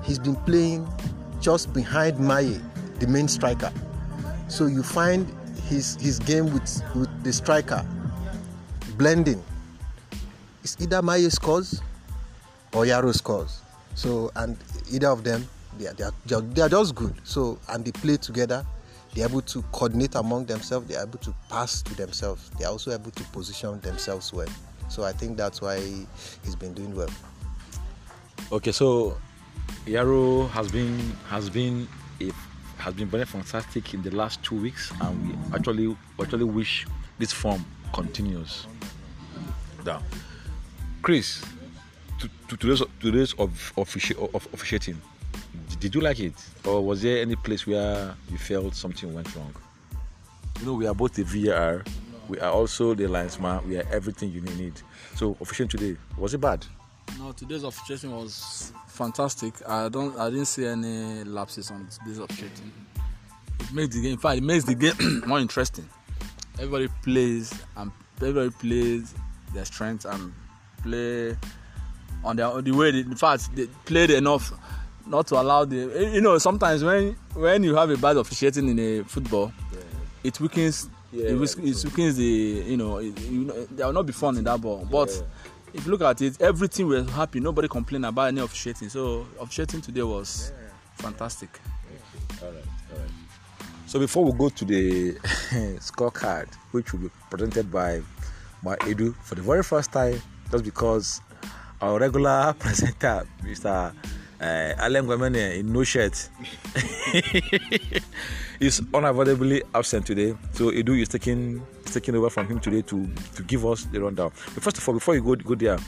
he's 0.02 0.18
been 0.18 0.36
playing 0.46 0.88
just 1.42 1.74
behind 1.74 2.18
Maye, 2.18 2.58
the 3.00 3.06
main 3.06 3.28
striker. 3.28 3.70
So 4.48 4.64
you 4.64 4.82
find 4.82 5.30
his 5.68 5.96
his 5.96 6.20
game 6.20 6.54
with 6.54 6.82
with 6.94 7.22
the 7.22 7.34
striker 7.34 7.84
blending. 8.96 9.44
It's 10.64 10.74
either 10.80 11.02
Maye 11.02 11.28
scores 11.28 11.82
or 12.72 12.84
Yaro 12.84 13.14
scores. 13.14 13.60
So 13.94 14.30
and 14.36 14.56
either 14.92 15.08
of 15.08 15.24
them, 15.24 15.48
they 15.78 15.86
are, 15.86 15.94
they 15.94 16.04
are, 16.04 16.40
they 16.40 16.62
are, 16.62 16.68
just 16.68 16.94
good. 16.94 17.14
So 17.24 17.58
and 17.68 17.84
they 17.84 17.92
play 17.92 18.16
together. 18.16 18.64
They're 19.14 19.26
able 19.26 19.40
to 19.42 19.62
coordinate 19.72 20.14
among 20.14 20.46
themselves. 20.46 20.86
They're 20.86 21.02
able 21.02 21.18
to 21.18 21.34
pass 21.48 21.82
to 21.82 21.94
themselves. 21.94 22.50
They're 22.58 22.68
also 22.68 22.92
able 22.92 23.10
to 23.10 23.24
position 23.24 23.80
themselves 23.80 24.32
well. 24.32 24.48
So 24.88 25.02
I 25.02 25.12
think 25.12 25.36
that's 25.36 25.60
why 25.60 25.78
he's 26.44 26.56
been 26.56 26.74
doing 26.74 26.94
well. 26.94 27.10
Okay, 28.52 28.72
so 28.72 29.18
Yaro 29.86 30.48
has 30.50 30.70
been 30.70 30.98
has 31.28 31.50
been 31.50 31.88
a, 32.20 32.30
has 32.78 32.94
been 32.94 33.08
very 33.08 33.24
fantastic 33.24 33.94
in 33.94 34.02
the 34.02 34.10
last 34.14 34.42
two 34.42 34.60
weeks, 34.60 34.92
and 35.00 35.28
we 35.28 35.56
actually 35.56 35.96
actually 36.20 36.44
wish 36.44 36.86
this 37.18 37.32
form 37.32 37.64
continues. 37.92 38.66
Now, 39.84 40.02
Chris, 41.02 41.42
to, 42.18 42.28
to 42.48 42.56
today's 42.56 42.82
today's 43.00 43.32
of, 43.34 43.72
offici- 43.76 44.16
of 44.34 44.48
officiating, 44.52 45.00
did 45.80 45.94
you 45.94 46.00
like 46.00 46.20
it, 46.20 46.34
or 46.64 46.84
was 46.84 47.02
there 47.02 47.22
any 47.22 47.36
place 47.36 47.66
where 47.66 48.14
you 48.30 48.38
felt 48.38 48.74
something 48.74 49.12
went 49.14 49.34
wrong? 49.36 49.54
You 50.60 50.66
know, 50.66 50.74
we 50.74 50.86
are 50.86 50.94
both 50.94 51.14
the 51.14 51.22
VAR, 51.22 51.84
we 52.28 52.40
are 52.40 52.50
also 52.50 52.94
the 52.94 53.06
linesman, 53.06 53.66
we 53.68 53.78
are 53.78 53.86
everything 53.92 54.30
you 54.32 54.40
need. 54.40 54.74
So, 55.14 55.36
officiating 55.40 55.78
today, 55.78 56.00
was 56.16 56.34
it 56.34 56.40
bad? 56.40 56.64
No, 57.18 57.32
today's 57.32 57.62
officiating 57.64 58.14
was 58.14 58.72
fantastic. 58.86 59.54
I 59.66 59.88
don't, 59.88 60.16
I 60.18 60.30
didn't 60.30 60.46
see 60.46 60.66
any 60.66 61.24
lapses 61.24 61.70
on 61.70 61.88
today's 61.88 62.18
officiating. 62.18 62.72
It 63.60 63.72
makes 63.72 63.94
the 63.94 64.02
game, 64.02 64.12
in 64.12 64.18
fact, 64.18 64.38
it 64.38 64.42
makes 64.42 64.64
the 64.64 64.74
game 64.74 65.22
more 65.26 65.38
interesting. 65.38 65.88
Everybody 66.54 66.88
plays 67.02 67.52
and 67.76 67.92
everybody 68.20 68.50
plays 68.50 69.14
their 69.54 69.64
strengths 69.64 70.04
and 70.04 70.32
play 70.82 71.36
on 72.24 72.38
on 72.40 72.64
the 72.64 72.72
way. 72.72 72.90
They, 72.90 72.98
in 73.00 73.16
fact, 73.16 73.54
they 73.54 73.66
played 73.84 74.10
enough 74.10 74.52
not 75.06 75.26
to 75.28 75.40
allow 75.40 75.64
the. 75.64 76.10
You 76.12 76.20
know, 76.20 76.38
sometimes 76.38 76.82
when 76.84 77.16
when 77.34 77.64
you 77.64 77.74
have 77.76 77.90
a 77.90 77.96
bad 77.96 78.16
officiating 78.16 78.68
in 78.68 78.78
a 78.78 79.04
football, 79.04 79.52
it 80.24 80.38
weakens. 80.40 80.88
Yeah, 81.12 81.28
it, 81.30 81.38
weak- 81.38 81.58
it 81.58 81.84
weakens 81.84 82.16
the. 82.16 82.24
You 82.24 82.76
know, 82.76 82.98
it, 82.98 83.18
you 83.22 83.44
know, 83.44 83.64
there 83.70 83.86
will 83.86 83.94
not 83.94 84.06
be 84.06 84.12
fun 84.12 84.36
in 84.36 84.44
that 84.44 84.60
ball, 84.60 84.86
but. 84.90 85.10
If 85.74 85.84
you 85.84 85.90
look 85.92 86.00
at 86.00 86.22
it, 86.22 86.40
everything 86.40 86.86
was 86.88 87.08
happy. 87.10 87.40
Nobody 87.40 87.68
complained 87.68 88.06
about 88.06 88.28
any 88.28 88.40
officiating. 88.40 88.88
So 88.88 89.26
officiating 89.38 89.82
today 89.82 90.02
was 90.02 90.50
fantastic. 90.94 91.60
All 92.42 92.48
right, 92.48 92.64
all 92.94 92.98
right. 92.98 93.10
So 93.86 93.98
before 93.98 94.24
we 94.24 94.32
go 94.32 94.48
to 94.48 94.64
the 94.64 95.12
scorecard, 95.78 96.48
which 96.72 96.92
will 96.94 97.00
be 97.00 97.10
presented 97.30 97.70
by 97.70 98.00
my 98.62 98.76
Edu 98.76 99.14
for 99.22 99.34
the 99.34 99.42
very 99.42 99.62
first 99.62 99.92
time, 99.92 100.20
just 100.50 100.64
because 100.64 101.20
our 101.80 101.98
regular 101.98 102.54
presenter, 102.58 103.26
Mr. 103.42 103.94
Uh, 104.40 104.72
Alan 104.78 105.06
Gwemene 105.06 105.58
in 105.58 105.72
no 105.72 105.82
shirt. 105.84 106.28
is 108.60 108.82
unavoidably 108.92 109.62
absent 109.74 110.06
today. 110.06 110.34
So 110.52 110.70
Edu 110.70 111.00
is 111.00 111.08
taking 111.08 111.64
taking 111.84 112.14
over 112.16 112.30
from 112.30 112.46
him 112.48 112.60
today 112.60 112.82
to, 112.82 113.08
to 113.34 113.42
give 113.44 113.64
us 113.64 113.84
the 113.84 114.00
rundown. 114.00 114.32
But 114.54 114.62
first 114.62 114.78
of 114.78 114.88
all, 114.88 114.94
before 114.94 115.14
you 115.14 115.22
go 115.22 115.34
go 115.36 115.54
there, 115.54 115.78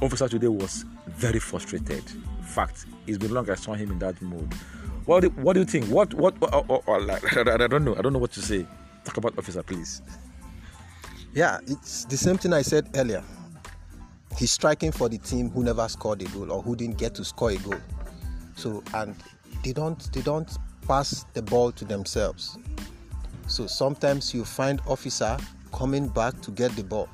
officer 0.00 0.28
today 0.28 0.48
was 0.48 0.84
very 1.08 1.38
frustrated. 1.38 2.04
In 2.38 2.44
fact, 2.44 2.86
it's 3.06 3.18
been 3.18 3.32
long 3.32 3.48
I 3.50 3.54
saw 3.54 3.74
him 3.74 3.90
in 3.92 3.98
that 4.00 4.20
mood. 4.22 4.52
What 5.06 5.20
do, 5.20 5.28
what 5.30 5.54
do 5.54 5.60
you 5.60 5.66
think? 5.66 5.86
What 5.86 6.14
what? 6.14 6.40
Like, 6.40 7.36
I 7.36 7.56
don't 7.66 7.84
know. 7.84 7.96
I 7.96 8.02
don't 8.02 8.12
know 8.12 8.18
what 8.18 8.32
to 8.32 8.42
say. 8.42 8.66
Talk 9.04 9.16
about 9.16 9.38
officer, 9.38 9.62
please. 9.62 10.02
Yeah, 11.32 11.58
it's 11.66 12.04
the 12.04 12.16
same 12.16 12.38
thing 12.38 12.52
I 12.52 12.62
said 12.62 12.88
earlier. 12.94 13.22
He's 14.36 14.50
striking 14.50 14.92
for 14.92 15.08
the 15.08 15.18
team 15.18 15.50
who 15.50 15.64
never 15.64 15.88
scored 15.88 16.22
a 16.22 16.24
goal 16.26 16.52
or 16.52 16.62
who 16.62 16.76
didn't 16.76 16.98
get 16.98 17.14
to 17.16 17.24
score 17.24 17.50
a 17.50 17.56
goal. 17.56 17.80
So 18.54 18.82
and 18.94 19.14
they 19.64 19.72
don't 19.72 20.12
they 20.12 20.22
don't 20.22 20.50
pass 20.86 21.24
the 21.34 21.42
ball 21.42 21.72
to 21.72 21.84
themselves. 21.84 22.58
So 23.46 23.66
sometimes 23.66 24.32
you 24.32 24.44
find 24.44 24.80
officer 24.86 25.36
coming 25.72 26.08
back 26.08 26.40
to 26.42 26.50
get 26.50 26.74
the 26.76 26.84
ball 26.84 27.08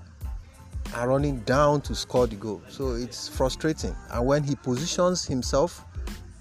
and 0.95 1.09
running 1.09 1.41
down 1.41 1.81
to 1.83 1.95
score 1.95 2.27
the 2.27 2.37
goal. 2.37 2.63
So 2.69 2.95
it's 2.95 3.29
frustrating. 3.29 3.95
And 4.11 4.27
when 4.27 4.43
he 4.43 4.55
positions 4.55 5.25
himself, 5.25 5.85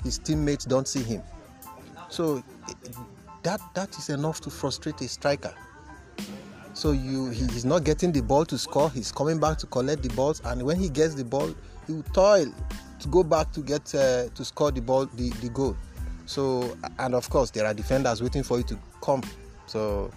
his 0.03 0.17
teammates 0.17 0.65
don't 0.65 0.87
see 0.87 1.01
him. 1.01 1.23
So 2.09 2.43
that 3.43 3.61
that 3.73 3.97
is 3.97 4.09
enough 4.09 4.41
to 4.41 4.49
frustrate 4.49 5.01
a 5.01 5.07
striker. 5.07 5.53
So 6.75 6.91
you 6.91 7.29
he, 7.29 7.45
he's 7.47 7.63
not 7.65 7.85
getting 7.85 8.11
the 8.11 8.21
ball 8.21 8.45
to 8.45 8.57
score. 8.57 8.89
He's 8.91 9.11
coming 9.11 9.39
back 9.39 9.57
to 9.59 9.65
collect 9.65 10.03
the 10.03 10.09
balls, 10.09 10.41
and 10.43 10.61
when 10.61 10.77
he 10.77 10.89
gets 10.89 11.15
the 11.15 11.23
ball, 11.23 11.55
he 11.87 11.93
will 11.93 12.03
toil 12.13 12.53
to 12.99 13.07
go 13.07 13.23
back 13.23 13.51
to 13.53 13.61
get 13.61 13.95
uh, 13.95 14.27
to 14.27 14.45
score 14.45 14.71
the 14.71 14.81
ball 14.81 15.05
the, 15.05 15.29
the 15.41 15.49
goal. 15.49 15.75
So 16.25 16.77
and 16.99 17.15
of 17.15 17.29
course 17.29 17.49
there 17.51 17.65
are 17.65 17.73
defenders 17.73 18.21
waiting 18.21 18.43
for 18.43 18.57
you 18.57 18.63
to 18.65 18.77
come. 19.01 19.23
So 19.67 20.11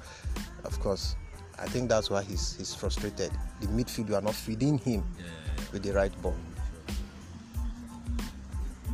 of 0.64 0.78
course 0.80 1.14
I 1.60 1.66
think 1.66 1.88
that's 1.88 2.10
why 2.10 2.24
he's 2.24 2.56
he's 2.56 2.74
frustrated. 2.74 3.30
The 3.60 3.68
midfield 3.68 4.08
you 4.08 4.16
are 4.16 4.20
not 4.20 4.34
feeding 4.34 4.78
him 4.78 5.04
with 5.72 5.84
the 5.84 5.92
right 5.92 6.12
ball. 6.22 6.36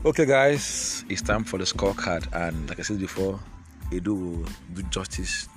Okay, 0.04 0.26
guys, 0.26 1.02
it's 1.08 1.22
time 1.22 1.44
for 1.44 1.56
the 1.56 1.64
scorecard, 1.64 2.28
and 2.34 2.68
like 2.68 2.78
I 2.78 2.82
said 2.82 3.00
before, 3.00 3.40
Edu 3.90 4.08
will 4.08 4.48
do 4.74 4.82
justice 4.90 5.48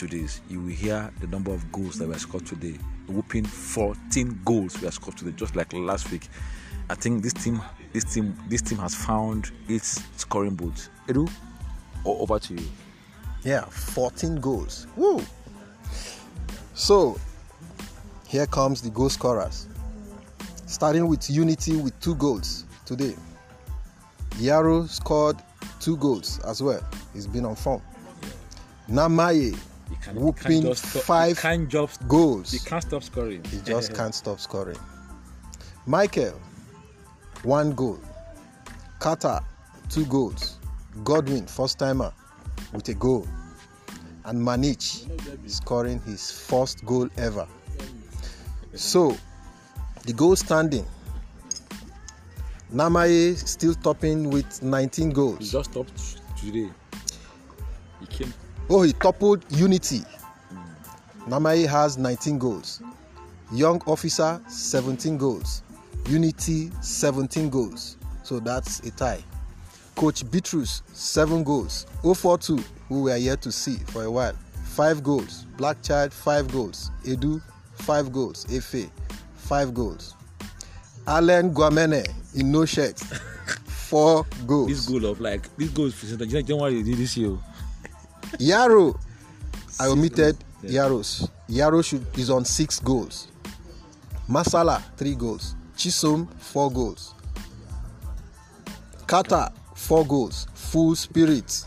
to 0.00 0.06
this. 0.06 0.40
You 0.48 0.60
will 0.60 0.68
hear 0.68 1.12
the 1.20 1.26
number 1.26 1.52
of 1.52 1.70
goals 1.70 1.98
that 1.98 2.08
were 2.08 2.18
scored 2.18 2.46
today. 2.46 2.78
Whooping 3.06 3.44
14 3.44 4.40
goals 4.46 4.80
were 4.80 4.90
scored 4.90 5.18
today, 5.18 5.32
just 5.36 5.54
like 5.56 5.74
last 5.74 6.10
week. 6.10 6.28
I 6.88 6.94
think 6.94 7.22
this 7.22 7.34
team, 7.34 7.60
this 7.92 8.04
team, 8.04 8.34
this 8.48 8.62
team 8.62 8.78
has 8.78 8.94
found 8.94 9.50
its 9.68 10.02
scoring 10.16 10.54
boots. 10.54 10.88
Edu, 11.06 11.30
over 12.06 12.38
to 12.38 12.54
you. 12.54 12.66
Yeah, 13.42 13.66
14 13.66 14.36
goals. 14.36 14.86
Woo! 14.96 15.22
So, 16.72 17.18
here 18.26 18.46
comes 18.46 18.80
the 18.80 18.88
goal 18.88 19.10
scorers. 19.10 19.68
Starting 20.64 21.08
with 21.08 21.28
Unity 21.28 21.76
with 21.76 21.98
two 22.00 22.14
goals 22.14 22.64
today. 22.86 23.14
Yaro 24.38 24.88
scored 24.88 25.36
two 25.78 25.98
goals 25.98 26.40
as 26.46 26.62
well. 26.62 26.80
He's 27.12 27.26
been 27.26 27.44
on 27.44 27.54
form. 27.54 27.82
Namaye 28.88 29.58
whooping 30.14 30.74
five 30.74 31.38
can't 31.38 31.68
just, 31.68 32.06
goals. 32.08 32.52
He 32.52 32.58
can't 32.58 32.82
stop 32.82 33.02
scoring. 33.02 33.44
He 33.44 33.60
just 33.60 33.94
can't 33.98 34.14
stop 34.14 34.40
scoring. 34.40 34.78
Michael, 35.86 36.40
one 37.42 37.72
goal. 37.72 37.98
Carter, 38.98 39.40
two 39.88 40.04
goals. 40.06 40.58
Godwin, 41.04 41.46
first 41.46 41.78
timer, 41.78 42.12
with 42.72 42.88
a 42.88 42.94
goal. 42.94 43.26
And 44.24 44.40
Manich 44.40 45.08
scoring 45.48 46.00
his 46.02 46.30
first 46.30 46.84
goal 46.84 47.08
ever. 47.16 47.46
So, 48.74 49.16
the 50.04 50.12
goal 50.12 50.36
standing 50.36 50.86
Namaye 52.72 53.36
still 53.48 53.74
topping 53.74 54.30
with 54.30 54.62
19 54.62 55.10
goals. 55.10 55.38
He 55.38 55.46
just 55.46 55.72
topped 55.72 56.20
today. 56.38 56.70
He 57.98 58.06
came. 58.06 58.32
Oh, 58.72 58.82
he 58.82 58.92
toppled 58.92 59.44
Unity. 59.50 60.02
Namaye 61.26 61.66
has 61.66 61.98
19 61.98 62.38
goals. 62.38 62.80
Young 63.52 63.82
Officer 63.84 64.40
17 64.48 65.18
goals. 65.18 65.64
Unity 66.08 66.70
17 66.80 67.50
goals. 67.50 67.96
So 68.22 68.38
that's 68.38 68.78
a 68.86 68.92
tie. 68.92 69.24
Coach 69.96 70.24
Bitrus 70.24 70.82
7 70.92 71.42
goals. 71.42 71.84
042 72.04 72.62
who 72.88 73.02
we 73.02 73.10
are 73.10 73.18
yet 73.18 73.42
to 73.42 73.50
see 73.50 73.76
for 73.88 74.04
a 74.04 74.10
while. 74.10 74.34
5 74.66 75.02
goals. 75.02 75.46
Black 75.56 75.82
Child 75.82 76.12
5 76.12 76.52
goals. 76.52 76.92
Edu 77.02 77.42
5 77.74 78.12
goals. 78.12 78.44
Efe 78.46 78.88
5 79.34 79.74
goals. 79.74 80.14
Allen 81.08 81.52
Guamene 81.52 82.08
in 82.36 82.52
no 82.52 82.64
shirt. 82.64 83.00
Four 83.90 84.24
goals. 84.46 84.68
This 84.68 84.86
goal 84.86 85.06
of 85.06 85.20
like 85.20 85.42
this 85.56 85.70
goal 85.70 85.86
is 85.86 86.16
January 86.16 86.82
this 86.82 87.16
year. 87.16 87.36
Yaro, 88.40 88.98
I 89.78 89.86
omitted. 89.88 90.34
Yaros. 90.62 91.28
Yaro 91.48 91.84
should, 91.84 92.06
is 92.18 92.30
on 92.30 92.44
six 92.46 92.80
goals. 92.80 93.28
Masala 94.28 94.82
three 94.96 95.14
goals. 95.14 95.54
Chisom 95.76 96.26
four 96.38 96.70
goals. 96.72 97.14
Kata 99.06 99.52
four 99.74 100.06
goals. 100.06 100.46
Full 100.54 100.94
spirit. 100.94 101.66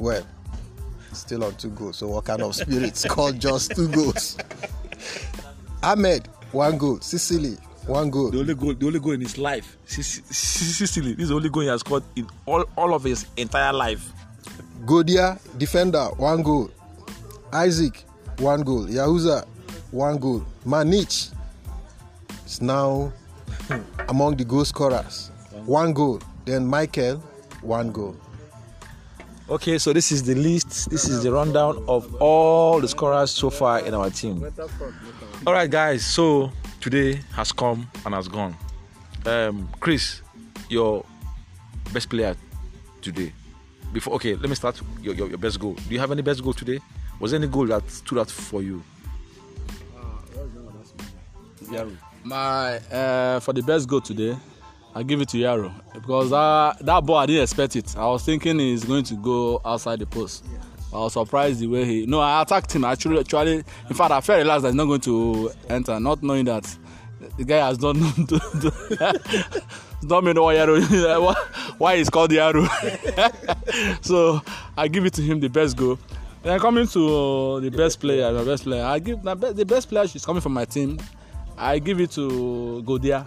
Well, 0.00 0.26
still 1.12 1.44
on 1.44 1.54
two 1.54 1.70
goals. 1.70 1.98
So 1.98 2.08
what 2.08 2.24
kind 2.24 2.42
of 2.42 2.56
spirit 2.56 3.04
called 3.08 3.38
just 3.38 3.76
two 3.76 3.88
goals? 3.88 4.36
Ahmed 5.80 6.26
one 6.50 6.76
goal. 6.76 6.98
Sicily 7.00 7.56
one 7.86 8.10
goal. 8.10 8.32
The 8.32 8.40
only 8.40 8.54
goal, 8.56 8.74
the 8.74 8.86
only 8.86 8.98
goal 8.98 9.12
in 9.12 9.20
his 9.20 9.38
life. 9.38 9.76
Sicily. 9.86 11.14
This 11.14 11.24
is 11.24 11.28
the 11.28 11.36
only 11.36 11.50
goal 11.50 11.62
he 11.62 11.68
has 11.68 11.80
scored 11.80 12.02
in 12.16 12.26
all, 12.46 12.64
all 12.76 12.94
of 12.94 13.04
his 13.04 13.26
entire 13.36 13.72
life. 13.72 14.10
Godia, 14.84 15.38
defender, 15.58 16.04
one 16.16 16.42
goal. 16.42 16.70
Isaac, 17.52 18.04
one 18.38 18.62
goal. 18.62 18.86
Yahuza, 18.86 19.46
one 19.90 20.18
goal. 20.18 20.44
Manich 20.66 21.32
is 22.46 22.60
now 22.60 23.12
among 24.08 24.36
the 24.36 24.44
goal 24.44 24.64
scorers. 24.64 25.30
One 25.64 25.92
goal. 25.92 26.20
Then 26.44 26.66
Michael, 26.66 27.16
one 27.62 27.92
goal. 27.92 28.16
Okay, 29.48 29.78
so 29.78 29.92
this 29.92 30.10
is 30.10 30.22
the 30.22 30.34
list. 30.34 30.90
This 30.90 31.08
is 31.08 31.22
the 31.22 31.32
rundown 31.32 31.84
of 31.86 32.14
all 32.20 32.80
the 32.80 32.88
scorers 32.88 33.30
so 33.30 33.50
far 33.50 33.80
in 33.80 33.94
our 33.94 34.10
team. 34.10 34.44
All 35.46 35.52
right, 35.52 35.70
guys. 35.70 36.04
So 36.04 36.50
today 36.80 37.20
has 37.32 37.52
come 37.52 37.88
and 38.04 38.14
has 38.14 38.28
gone. 38.28 38.56
Um, 39.26 39.68
Chris, 39.80 40.20
your 40.68 41.04
best 41.92 42.08
player 42.10 42.36
today. 43.00 43.32
Before, 43.94 44.14
okay, 44.14 44.34
let 44.34 44.48
me 44.48 44.56
start. 44.56 44.80
Your, 45.00 45.14
your, 45.14 45.28
your 45.28 45.38
best 45.38 45.60
goal. 45.60 45.74
Do 45.74 45.94
you 45.94 46.00
have 46.00 46.10
any 46.10 46.20
best 46.20 46.42
goal 46.42 46.52
today? 46.52 46.80
Was 47.20 47.30
there 47.30 47.38
any 47.38 47.46
goal 47.46 47.66
that 47.66 47.88
stood 47.88 48.18
out 48.18 48.28
for 48.28 48.60
you? 48.60 48.82
My 52.24 52.76
uh, 52.90 53.38
for 53.38 53.52
the 53.52 53.62
best 53.62 53.88
goal 53.88 54.00
today, 54.00 54.36
I 54.94 55.04
give 55.04 55.20
it 55.20 55.28
to 55.28 55.38
Yaro 55.38 55.72
because 55.92 56.30
that 56.30 56.84
that 56.84 57.00
ball 57.06 57.18
I 57.18 57.26
didn't 57.26 57.42
expect 57.42 57.76
it. 57.76 57.96
I 57.96 58.06
was 58.06 58.24
thinking 58.24 58.58
he's 58.58 58.84
going 58.84 59.04
to 59.04 59.14
go 59.14 59.60
outside 59.64 60.00
the 60.00 60.06
post. 60.06 60.44
Yeah. 60.52 60.58
I 60.92 60.98
was 60.98 61.12
surprised 61.12 61.60
the 61.60 61.68
way 61.68 61.84
he. 61.84 62.06
No, 62.06 62.20
I 62.20 62.42
attacked 62.42 62.74
him. 62.74 62.84
Actually, 62.84 63.20
actually, 63.20 63.56
in 63.88 63.94
fact, 63.94 64.10
I 64.10 64.20
felt 64.20 64.38
relaxed 64.38 64.62
that 64.62 64.68
he's 64.70 64.74
not 64.76 64.86
going 64.86 65.00
to 65.02 65.52
enter, 65.68 66.00
not 66.00 66.22
knowing 66.22 66.46
that 66.46 66.76
the 67.36 67.44
guy 67.44 67.66
has 67.66 67.78
done. 67.78 68.00
don't 70.06 70.24
know 70.34 70.42
why 70.44 70.54
Yaro, 70.56 71.34
why 71.78 71.96
he's 71.96 72.10
called 72.10 72.30
Yaro. 72.30 72.64
so 74.04 74.40
I 74.76 74.88
give 74.88 75.04
it 75.06 75.14
to 75.14 75.22
him 75.22 75.40
the 75.40 75.48
best 75.48 75.76
goal. 75.76 75.98
Then 76.42 76.60
coming 76.60 76.86
to 76.88 77.60
the 77.60 77.70
best 77.70 78.00
player, 78.00 78.30
my 78.32 78.44
best 78.44 78.64
player, 78.64 78.84
I 78.84 78.98
give 78.98 79.22
the 79.22 79.64
best 79.66 79.88
player. 79.88 80.06
She's 80.06 80.24
coming 80.24 80.42
from 80.42 80.52
my 80.52 80.64
team. 80.64 80.98
I 81.56 81.78
give 81.78 82.00
it 82.00 82.10
to 82.12 82.82
Godia. 82.84 83.26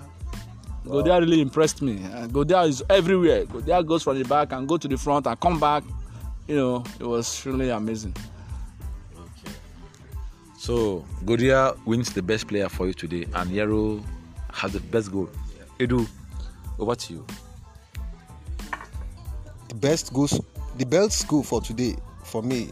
Wow. 0.84 1.02
Godia 1.02 1.20
really 1.20 1.42
impressed 1.42 1.82
me. 1.82 2.04
Uh, 2.06 2.28
Godia 2.28 2.68
is 2.68 2.84
everywhere. 2.90 3.46
Godia 3.46 3.86
goes 3.86 4.04
from 4.04 4.20
the 4.20 4.26
back 4.26 4.52
and 4.52 4.68
go 4.68 4.78
to 4.78 4.88
the 4.88 4.98
front 4.98 5.26
and 5.26 5.40
come 5.40 5.60
back. 5.60 5.84
You 6.48 6.56
know, 6.56 6.84
it 7.00 7.06
was 7.06 7.46
really 7.46 7.70
amazing. 7.70 8.14
So 10.68 11.06
Godia 11.24 11.78
wins 11.86 12.12
the 12.12 12.22
best 12.22 12.50
player 12.50 12.68
for 12.68 12.88
you 12.88 12.94
today, 12.94 13.24
and 13.36 13.50
Yaro 13.52 14.04
has 14.52 14.74
the 14.74 14.82
best 14.82 15.14
goal. 15.14 15.30
Edu, 15.80 16.06
over 16.78 16.94
to 16.94 17.14
you. 17.14 17.26
The 19.70 19.76
best 19.76 20.12
goals, 20.12 20.42
the 20.78 20.86
best 20.86 21.26
goal 21.26 21.44
for 21.44 21.62
today 21.62 21.96
for 22.26 22.44
me. 22.44 22.70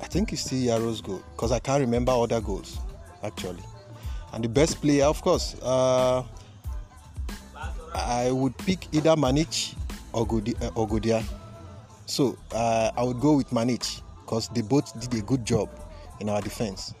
I 0.00 0.06
think 0.06 0.32
it's 0.32 0.46
still 0.46 0.58
Yaro's 0.58 1.02
goal 1.02 1.22
because 1.36 1.52
I 1.52 1.58
can't 1.58 1.82
remember 1.82 2.12
other 2.12 2.40
goals 2.40 2.78
actually. 3.22 3.62
And 4.32 4.42
the 4.42 4.48
best 4.48 4.80
player, 4.80 5.04
of 5.04 5.20
course, 5.20 5.54
uh, 5.60 6.22
I 7.94 8.30
would 8.30 8.56
pick 8.56 8.88
either 8.94 9.16
Manich 9.16 9.74
or 10.14 10.22
uh, 10.22 10.70
or 10.76 10.88
Godia. 10.88 11.22
So 12.06 12.38
uh, 12.52 12.90
I 12.96 13.02
would 13.02 13.20
go 13.20 13.36
with 13.36 13.50
Manich 13.50 14.00
because 14.24 14.48
they 14.48 14.62
both 14.62 14.98
did 14.98 15.12
a 15.12 15.20
good 15.20 15.44
job 15.44 15.68
in 16.22 16.28
our 16.28 16.40
defense. 16.40 16.94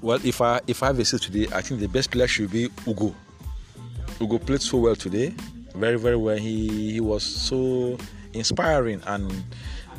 Well, 0.00 0.18
if 0.24 0.40
I 0.40 0.60
if 0.66 0.82
I 0.82 0.86
have 0.86 0.98
a 0.98 1.04
say 1.04 1.18
today, 1.18 1.46
I 1.52 1.60
think 1.60 1.80
the 1.80 1.88
best 1.88 2.10
player 2.10 2.26
should 2.26 2.50
be 2.50 2.68
Ugo. 2.86 3.14
Ugo 4.20 4.38
played 4.38 4.62
so 4.62 4.78
well 4.78 4.96
today, 4.96 5.34
very 5.74 5.98
very 5.98 6.16
well. 6.16 6.36
He 6.36 6.92
he 6.92 7.00
was 7.00 7.22
so 7.22 7.96
inspiring 8.32 9.00
and 9.06 9.32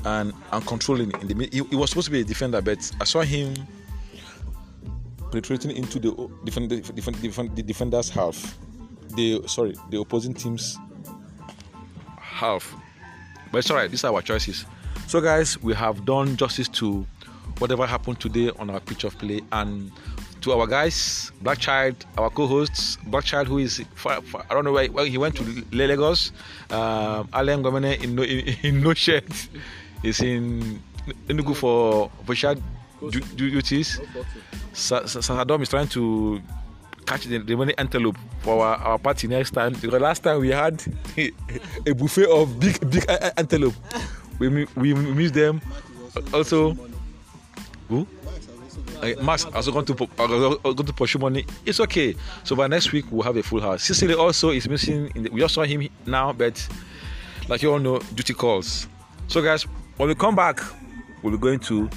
and 0.06 0.34
and 0.52 0.66
controlling 0.66 1.12
in 1.22 1.28
the. 1.28 1.50
He, 1.52 1.64
he 1.64 1.76
was 1.76 1.92
supposed 1.92 2.08
to 2.08 2.12
be 2.12 2.22
a 2.22 2.24
defender, 2.24 2.62
but 2.62 2.80
I 3.00 3.06
saw 3.06 3.22
him 3.22 3.54
penetrating 5.32 5.72
into 5.72 6.00
the 6.00 6.30
defend, 6.44 6.70
defend, 6.70 7.22
defend, 7.22 7.56
the 7.56 7.64
defender's 7.64 8.10
half. 8.10 8.58
The 9.16 9.44
sorry, 9.48 9.76
the 9.90 10.00
opposing 10.00 10.34
team's 10.34 10.78
half. 12.20 12.76
But 13.52 13.60
it's 13.60 13.72
alright. 13.72 13.90
These 13.90 14.04
are 14.04 14.14
our 14.14 14.22
choices. 14.22 14.66
So, 15.08 15.22
guys, 15.22 15.62
we 15.64 15.74
have 15.74 16.04
done 16.06 16.36
justice 16.36 16.68
to 16.80 17.06
whatever 17.60 17.86
happened 17.86 18.20
today 18.20 18.52
on 18.60 18.70
our 18.70 18.80
pitch 18.80 19.04
of 19.04 19.18
play, 19.18 19.42
and 19.52 19.92
to 20.42 20.52
our 20.54 20.68
guys, 20.68 21.32
Black 21.42 21.58
Child, 21.60 22.06
our 22.18 22.30
co-hosts, 22.30 22.98
Black 23.08 23.24
Child, 23.26 23.48
who 23.48 23.58
is 23.58 23.84
far, 23.96 24.22
far, 24.22 24.46
I 24.50 24.54
don't 24.54 24.64
know 24.66 24.72
where, 24.74 24.88
he 25.06 25.18
went 25.18 25.36
to 25.36 25.44
Lagos. 25.72 26.32
Um, 26.70 27.28
Alain 27.34 27.64
Gomene 27.64 28.02
in 28.04 28.16
no 28.16 28.24
in, 28.24 28.56
in 28.64 28.82
no 28.82 28.94
shirt. 28.94 29.26
He's 30.02 30.22
in 30.22 30.82
Enugu 31.28 31.56
for 31.56 32.12
for 32.26 32.36
shad 32.36 32.62
du- 33.02 33.20
du- 33.20 33.52
duties. 33.52 34.00
Sa- 34.74 35.06
Sa- 35.06 35.22
is 35.62 35.70
trying 35.70 35.88
to 35.90 36.40
catch 37.06 37.26
the, 37.26 37.40
money 37.56 37.74
antelope 37.78 38.18
for 38.42 38.64
our, 38.66 38.76
our 38.78 38.98
party 39.00 39.28
next 39.28 39.52
time 39.52 39.74
because 39.74 40.02
last 40.02 40.24
time 40.24 40.40
we 40.42 40.50
had 40.50 40.84
a 41.18 41.94
buffet 41.94 42.28
of 42.30 42.60
big 42.60 42.78
big 42.92 43.06
antelope. 43.38 43.74
We 44.40 44.66
we 44.76 44.94
miss 44.94 45.32
them. 45.32 45.62
Also, 46.34 46.76
who? 47.90 48.08
Uh, 49.02 49.14
Max 49.22 49.46
also 49.46 49.72
going 49.72 49.86
to 49.86 49.94
going 49.94 50.76
to 50.76 50.94
pursue 50.94 51.20
money. 51.20 51.46
It's 51.66 51.80
okay. 51.80 52.16
So 52.44 52.56
by 52.56 52.68
next 52.68 52.92
week 52.92 53.06
we'll 53.12 53.24
have 53.24 53.38
a 53.38 53.44
full 53.44 53.62
house. 53.62 53.84
Sicily 53.84 54.14
also 54.14 54.50
is 54.50 54.68
missing. 54.68 55.12
In 55.16 55.24
the, 55.24 55.30
we 55.30 55.40
just 55.40 55.54
saw 55.54 55.64
him 55.64 55.88
now, 56.06 56.34
but 56.34 56.68
like 57.48 57.62
you 57.62 57.72
all 57.72 57.80
know, 57.80 58.00
duty 58.16 58.34
calls. 58.34 58.88
So 59.28 59.42
guys, 59.42 59.64
when 59.98 60.10
we 60.10 60.16
come 60.16 60.36
back, 60.36 60.62
we'll 61.22 61.34
be 61.34 61.40
going 61.40 61.60
to 61.60 61.90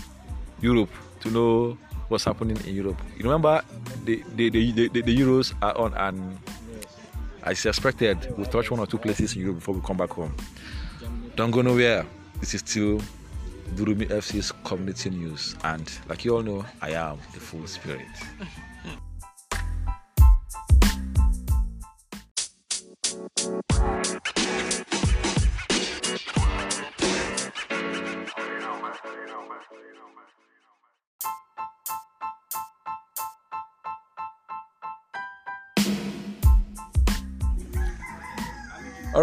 Europe 0.61 0.91
to 1.21 1.31
know 1.31 1.79
what's 2.09 2.25
happening 2.25 2.59
in 2.67 2.75
Europe. 2.75 3.01
You 3.17 3.25
remember 3.25 3.63
the 4.05 4.23
the, 4.35 4.51
the, 4.51 4.73
the, 4.73 4.89
the, 4.89 5.03
the 5.03 5.17
Euros 5.17 5.55
are 5.63 5.77
on 5.77 5.95
and 5.95 6.39
as 7.43 7.65
expected, 7.65 8.19
we'll 8.37 8.47
touch 8.47 8.71
one 8.71 8.81
or 8.81 8.87
two 8.87 8.99
places 8.99 9.35
in 9.35 9.43
Europe 9.43 9.57
before 9.57 9.75
we 9.75 9.81
come 9.81 9.97
back 9.97 10.11
home. 10.11 10.35
Don't 11.37 11.51
go 11.51 11.63
nowhere. 11.63 12.05
This 12.39 12.55
is 12.55 12.61
still 12.61 13.01
Durumi 13.75 14.07
FC's 14.09 14.53
community 14.65 15.11
news, 15.11 15.57
and 15.65 15.91
like 16.09 16.25
you 16.25 16.37
all 16.37 16.43
know, 16.43 16.65
I 16.83 16.91
am 16.91 17.19
the 17.33 17.41
full 17.41 17.67
spirit. 17.67 18.07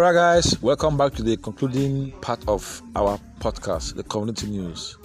All 0.08 0.14
right, 0.14 0.36
guys, 0.36 0.62
welcome 0.62 0.96
back 0.96 1.12
to 1.16 1.22
the 1.22 1.36
concluding 1.36 2.12
part 2.22 2.40
of 2.48 2.80
our 2.96 3.20
podcast, 3.40 3.94
the 3.94 4.02
community 4.02 4.46
news. 4.46 4.96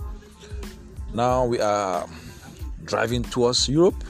Now 1.13 1.43
we 1.43 1.59
are 1.59 2.07
driving 2.85 3.23
towards 3.23 3.67
Europe 3.67 4.01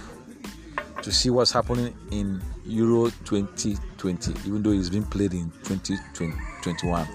to 1.02 1.12
see 1.12 1.32
what's 1.32 1.52
happening 1.52 1.96
in 2.12 2.40
Euro 2.68 3.10
2020, 3.26 4.34
even 4.48 4.62
though 4.62 4.70
it's 4.70 4.92
been 4.92 5.04
played 5.06 5.34
in 5.34 5.52
2021. 5.64 7.08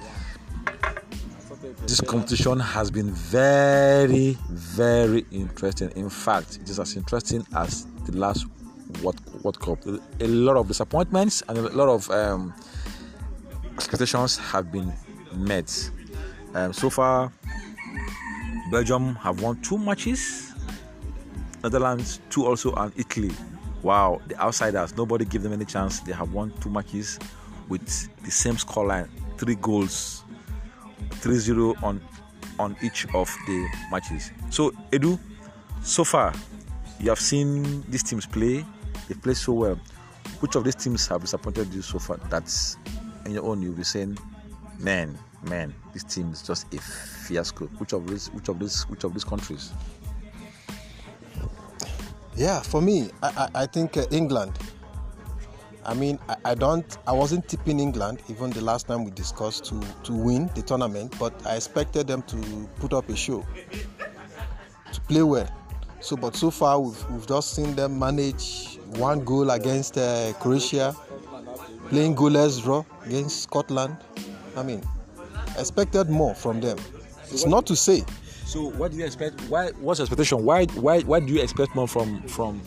This 1.82 2.00
competition 2.00 2.58
has 2.58 2.90
been 2.90 3.12
very, 3.12 4.36
very 4.50 5.24
interesting. 5.30 5.90
In 5.90 6.10
fact, 6.10 6.58
it 6.60 6.68
is 6.68 6.80
as 6.80 6.96
interesting 6.96 7.46
as 7.54 7.86
the 8.06 8.18
last 8.18 8.44
World, 9.04 9.20
World 9.44 9.60
Cup. 9.60 9.78
A 9.86 10.26
lot 10.26 10.56
of 10.56 10.66
disappointments 10.66 11.44
and 11.48 11.58
a 11.58 11.62
lot 11.68 11.88
of 11.88 12.10
um, 12.10 12.52
expectations 13.78 14.36
have 14.38 14.72
been 14.72 14.92
met. 15.32 15.90
Um, 16.54 16.72
so 16.72 16.90
far, 16.90 17.32
Belgium 18.72 19.14
have 19.16 19.40
won 19.40 19.60
two 19.62 19.78
matches, 19.78 20.52
Netherlands 21.62 22.20
two 22.28 22.44
also, 22.44 22.74
and 22.74 22.92
Italy. 22.96 23.30
Wow, 23.82 24.20
the 24.26 24.36
outsiders, 24.42 24.96
nobody 24.96 25.24
gave 25.24 25.42
them 25.42 25.52
any 25.52 25.64
chance. 25.64 26.00
They 26.00 26.12
have 26.12 26.32
won 26.32 26.52
two 26.60 26.70
matches 26.70 27.18
with 27.68 27.86
the 28.24 28.30
same 28.30 28.54
scoreline, 28.56 29.08
three 29.36 29.54
goals, 29.54 30.24
3-0 31.20 31.80
on 31.82 32.00
on 32.58 32.74
each 32.82 33.06
of 33.14 33.32
the 33.46 33.68
matches. 33.92 34.32
So 34.50 34.72
Edu, 34.90 35.16
so 35.84 36.02
far 36.02 36.34
you 36.98 37.08
have 37.10 37.20
seen 37.20 37.82
these 37.88 38.02
teams 38.02 38.26
play. 38.26 38.64
They 39.08 39.14
play 39.14 39.34
so 39.34 39.52
well. 39.52 39.78
Which 40.40 40.56
of 40.56 40.64
these 40.64 40.74
teams 40.74 41.06
have 41.06 41.20
disappointed 41.20 41.72
you 41.72 41.82
so 41.82 42.00
far? 42.00 42.16
That's 42.28 42.76
in 43.24 43.32
your 43.32 43.44
own. 43.44 43.62
You'll 43.62 43.74
be 43.74 43.84
saying, 43.84 44.18
man, 44.78 45.18
man, 45.42 45.74
this 45.92 46.04
team 46.04 46.32
is 46.32 46.42
just 46.42 46.72
a 46.74 46.78
fiasco. 46.78 47.66
Which 47.78 47.92
of 47.92 48.06
these? 48.06 48.28
Which 48.28 48.48
of 48.48 48.58
these? 48.58 48.82
Which 48.84 49.04
of 49.04 49.14
these 49.14 49.24
countries? 49.24 49.72
Yeah, 52.36 52.60
for 52.60 52.80
me, 52.80 53.10
I, 53.22 53.28
I, 53.54 53.62
I 53.62 53.66
think 53.66 53.96
uh, 53.96 54.06
England. 54.10 54.52
I 55.84 55.94
mean, 55.94 56.18
I, 56.28 56.36
I 56.44 56.54
don't, 56.54 56.98
I 57.06 57.12
wasn't 57.12 57.48
tipping 57.48 57.80
England 57.80 58.20
even 58.28 58.50
the 58.50 58.60
last 58.60 58.86
time 58.86 59.04
we 59.04 59.10
discussed 59.10 59.64
to 59.66 59.80
to 60.04 60.12
win 60.12 60.50
the 60.54 60.62
tournament, 60.62 61.16
but 61.18 61.34
I 61.46 61.56
expected 61.56 62.06
them 62.06 62.22
to 62.22 62.68
put 62.76 62.92
up 62.92 63.08
a 63.08 63.16
show, 63.16 63.44
to 64.92 65.00
play 65.02 65.22
well. 65.22 65.48
So, 66.00 66.16
but 66.16 66.36
so 66.36 66.50
far 66.50 66.78
we've 66.78 67.10
we've 67.10 67.26
just 67.26 67.54
seen 67.54 67.74
them 67.74 67.98
manage 67.98 68.78
one 68.96 69.24
goal 69.24 69.50
against 69.50 69.98
uh, 69.98 70.32
Croatia, 70.34 70.94
playing 71.90 72.14
goalless 72.16 72.62
draw 72.62 72.84
against 73.04 73.42
Scotland. 73.42 73.96
I 74.56 74.62
mean, 74.62 74.82
expected 75.58 76.08
more 76.08 76.34
from 76.34 76.60
them. 76.60 76.78
It's 77.30 77.46
not 77.46 77.66
to 77.66 77.76
say 77.76 78.04
So, 78.48 78.70
what 78.70 78.92
do 78.92 78.96
you 78.96 79.04
expect? 79.04 79.38
Why? 79.42 79.72
What's 79.72 79.98
your 80.00 80.04
expectation? 80.04 80.42
Why? 80.42 80.64
Why? 80.66 81.00
Why 81.00 81.20
do 81.20 81.30
you 81.30 81.42
expect 81.42 81.74
more 81.74 81.86
from 81.86 82.22
from 82.22 82.60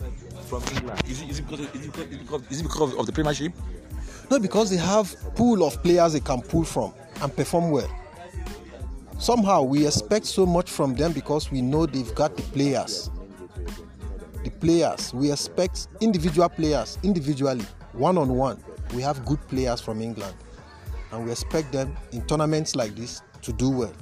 from 0.46 0.62
England? 0.76 1.02
Is 1.08 1.22
it, 1.22 1.30
is 1.30 1.38
it 1.40 1.42
because 1.42 1.66
of, 1.66 1.74
is 1.74 1.86
it 1.86 1.92
because, 1.92 2.06
is 2.06 2.12
it 2.12 2.18
because, 2.20 2.42
is 2.50 2.60
it 2.60 2.62
because 2.62 2.94
of 2.94 3.06
the 3.06 3.12
Premiership? 3.12 3.52
No, 4.30 4.38
because 4.38 4.70
they 4.70 4.76
have 4.76 5.12
pool 5.34 5.64
of 5.66 5.82
players 5.82 6.12
they 6.12 6.20
can 6.20 6.40
pull 6.40 6.62
from 6.62 6.94
and 7.20 7.34
perform 7.34 7.72
well. 7.72 7.90
Somehow 9.18 9.62
we 9.62 9.84
expect 9.84 10.26
so 10.26 10.46
much 10.46 10.70
from 10.70 10.94
them 10.94 11.12
because 11.12 11.50
we 11.50 11.62
know 11.62 11.86
they've 11.86 12.14
got 12.14 12.36
the 12.36 12.42
players. 12.44 13.10
The 14.44 14.50
players 14.50 15.12
we 15.12 15.32
expect 15.32 15.88
individual 16.00 16.48
players 16.48 16.96
individually, 17.02 17.64
one 17.92 18.16
on 18.18 18.36
one. 18.36 18.62
We 18.94 19.02
have 19.02 19.24
good 19.24 19.40
players 19.48 19.80
from 19.80 20.00
England, 20.00 20.34
and 21.10 21.24
we 21.24 21.30
expect 21.30 21.72
them 21.72 21.96
in 22.12 22.24
tournaments 22.26 22.76
like 22.76 22.94
this 22.94 23.22
to 23.42 23.52
do 23.52 23.70
well. 23.70 23.92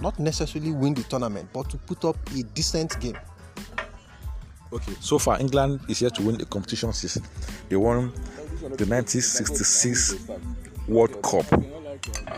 Not 0.00 0.18
necessarily 0.18 0.72
win 0.72 0.94
the 0.94 1.02
tournament, 1.04 1.48
but 1.52 1.70
to 1.70 1.78
put 1.78 2.04
up 2.04 2.16
a 2.36 2.42
decent 2.42 2.98
game. 3.00 3.18
Okay. 4.72 4.92
So 5.00 5.18
far, 5.18 5.40
England 5.40 5.80
is 5.88 6.00
here 6.00 6.10
to 6.10 6.22
win 6.22 6.36
the 6.38 6.44
competition. 6.44 6.92
Since 6.92 7.20
they 7.68 7.76
won 7.76 8.12
the 8.60 8.84
1966 8.84 10.16
World 10.88 11.22
Cup. 11.22 11.46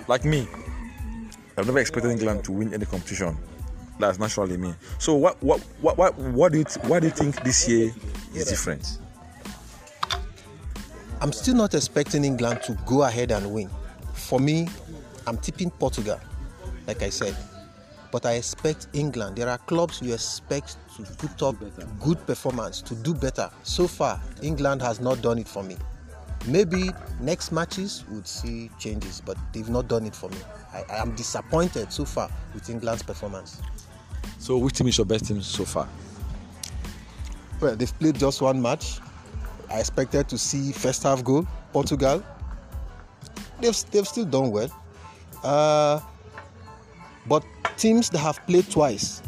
Like 0.09 0.25
me, 0.25 0.47
I've 1.57 1.67
never 1.67 1.79
expected 1.79 2.11
England 2.11 2.45
to 2.45 2.53
win 2.53 2.73
any 2.73 2.87
competition. 2.87 3.37
That's 3.99 4.19
naturally 4.19 4.57
me. 4.57 4.75
So, 4.99 5.15
what, 5.15 5.43
what, 5.43 5.61
what, 5.81 5.99
what, 5.99 6.17
what 6.17 6.53
do 6.53 6.59
you, 6.59 6.65
why 6.83 7.01
do 7.01 7.07
you 7.07 7.13
think 7.13 7.43
this 7.43 7.69
year 7.69 7.93
is 8.35 8.47
different? 8.47 8.99
I'm 11.21 11.33
still 11.33 11.57
not 11.57 11.75
expecting 11.75 12.25
England 12.25 12.63
to 12.63 12.75
go 12.87 13.03
ahead 13.03 13.33
and 13.33 13.53
win. 13.53 13.69
For 14.13 14.39
me, 14.39 14.69
I'm 15.27 15.37
tipping 15.37 15.71
Portugal, 15.71 16.21
like 16.87 17.03
I 17.03 17.11
said. 17.11 17.37
But 18.13 18.25
I 18.25 18.35
expect 18.35 18.87
England. 18.93 19.37
There 19.37 19.49
are 19.49 19.59
clubs 19.59 20.01
you 20.01 20.15
expect 20.15 20.77
to 20.97 21.03
put 21.03 21.43
up 21.43 21.57
good 22.01 22.25
performance, 22.25 22.81
to 22.83 22.95
do 22.95 23.15
better. 23.15 23.51
So 23.65 23.89
far, 23.89 24.21
England 24.43 24.81
has 24.83 25.01
not 25.01 25.21
done 25.21 25.39
it 25.39 25.49
for 25.49 25.65
me. 25.65 25.77
Maybe 26.47 26.91
next 27.21 27.51
matches 27.51 28.05
would 28.11 28.27
see 28.27 28.71
changes, 28.79 29.21
but 29.21 29.37
they've 29.53 29.69
not 29.69 29.89
done 29.89 30.07
it 30.07 30.15
for 30.15 30.31
me. 30.31 30.39
I, 30.73 30.85
I 30.89 31.03
am 31.03 31.17
disappointed 31.17 31.93
so 31.93 32.05
far 32.05 32.31
with 32.55 32.71
England's 32.71 33.03
performance. 33.03 33.61
So, 34.39 34.57
which 34.57 34.75
team 34.75 34.87
is 34.87 34.97
your 34.97 35.05
best 35.05 35.27
team 35.27 35.43
so 35.43 35.65
far? 35.65 35.89
Well, 37.61 37.75
they've 37.75 37.99
played 37.99 38.21
just 38.21 38.41
one 38.41 38.63
match. 38.63 39.01
I 39.71 39.81
expected 39.81 40.29
to 40.29 40.39
see 40.39 40.73
first 40.73 41.03
half 41.03 41.23
goal. 41.23 41.47
Portugal. 41.73 42.23
They've 43.61 43.77
they've 43.91 44.07
still 44.07 44.25
done 44.25 44.51
well. 44.51 44.71
Uh, 45.43 46.01
but 47.27 47.45
teams 47.77 48.11
that 48.11 48.19
have 48.19 48.45
played 48.47 48.71
twice, 48.71 49.23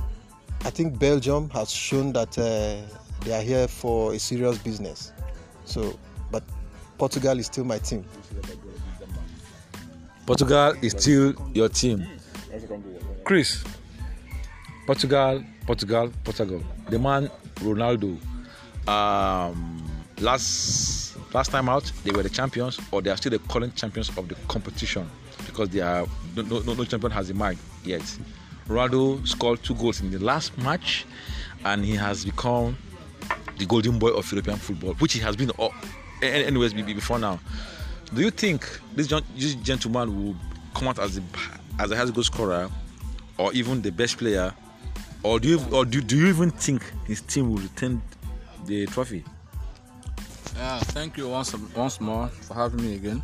I 0.65 0.71
think 0.71 0.99
Belgium 0.99 1.51
has 1.51 1.71
shown 1.71 2.13
that 2.13 2.39
uh, 2.39 2.77
they 3.25 3.33
are 3.33 3.43
here 3.43 3.69
for 3.69 4.15
a 4.15 4.19
serious 4.19 4.59
business. 4.59 5.13
So, 5.65 5.99
but 6.31 6.43
Portugal 6.99 7.39
is 7.39 7.47
still 7.47 7.65
my 7.65 7.79
team. 7.79 8.05
Portugal 10.27 10.75
is 10.81 10.93
still 10.93 11.35
your 11.55 11.69
team. 11.69 12.07
Chris, 13.25 13.63
Portugal, 14.87 15.45
Portugal, 15.67 16.11
Portugal. 16.25 16.63
The 16.89 16.99
man 16.99 17.31
Ronaldo. 17.57 18.19
Um, 18.89 19.80
last 20.21 21.17
last 21.35 21.51
time 21.51 21.69
out, 21.69 21.91
they 22.05 22.11
were 22.13 22.23
the 22.23 22.31
champions, 22.31 22.79
or 22.91 23.03
they 23.03 23.11
are 23.11 23.17
still 23.17 23.31
the 23.31 23.39
current 23.39 23.75
champions 23.77 24.09
of 24.17 24.29
the 24.29 24.35
competition 24.49 25.09
because 25.47 25.69
they 25.71 25.81
are 25.81 26.07
no 26.37 26.43
no, 26.43 26.75
no 26.75 26.85
champion 26.85 27.13
has 27.13 27.31
emerged 27.31 27.61
yet. 27.85 28.03
Ronaldo 28.69 29.27
scored 29.27 29.63
two 29.63 29.75
goals 29.75 30.01
in 30.01 30.11
the 30.11 30.19
last 30.19 30.57
match, 30.59 31.05
and 31.65 31.85
he 31.85 31.97
has 31.97 32.25
become 32.25 32.77
the 33.59 33.67
golden 33.67 33.99
boy 33.99 34.11
of 34.11 34.31
European 34.31 34.57
football, 34.57 34.95
which 34.95 35.13
he 35.13 35.21
has 35.21 35.37
been 35.37 35.51
all, 35.51 35.75
anyways 36.23 36.73
before 36.73 37.19
now. 37.19 37.41
Do 38.15 38.23
you 38.23 38.31
think 38.31 38.67
this, 38.95 39.09
this 39.37 39.55
gentleman 39.57 40.25
will 40.25 40.37
come 40.75 40.89
out 40.89 40.99
as 40.99 41.17
the 41.17 41.23
as 41.79 41.91
a 41.91 41.97
highest 41.97 42.15
goal 42.15 42.25
scorer, 42.25 42.71
or 43.39 43.53
even 43.53 43.83
the 43.83 43.91
best 43.91 44.19
player, 44.19 44.53
or 45.23 45.41
do 45.41 45.49
you 45.49 45.61
or 45.73 45.85
do, 45.85 46.01
do 46.01 46.17
you 46.17 46.27
even 46.29 46.51
think 46.51 46.83
his 47.07 47.21
team 47.23 47.51
will 47.51 47.63
retain 47.63 48.01
the 48.67 48.87
trophy? 48.87 49.25
Yeah, 50.57 50.79
thank 50.79 51.17
you 51.17 51.29
once 51.29 51.55
once 51.75 52.01
more 52.01 52.29
for 52.29 52.55
having 52.55 52.83
me 52.83 52.95
again. 52.95 53.23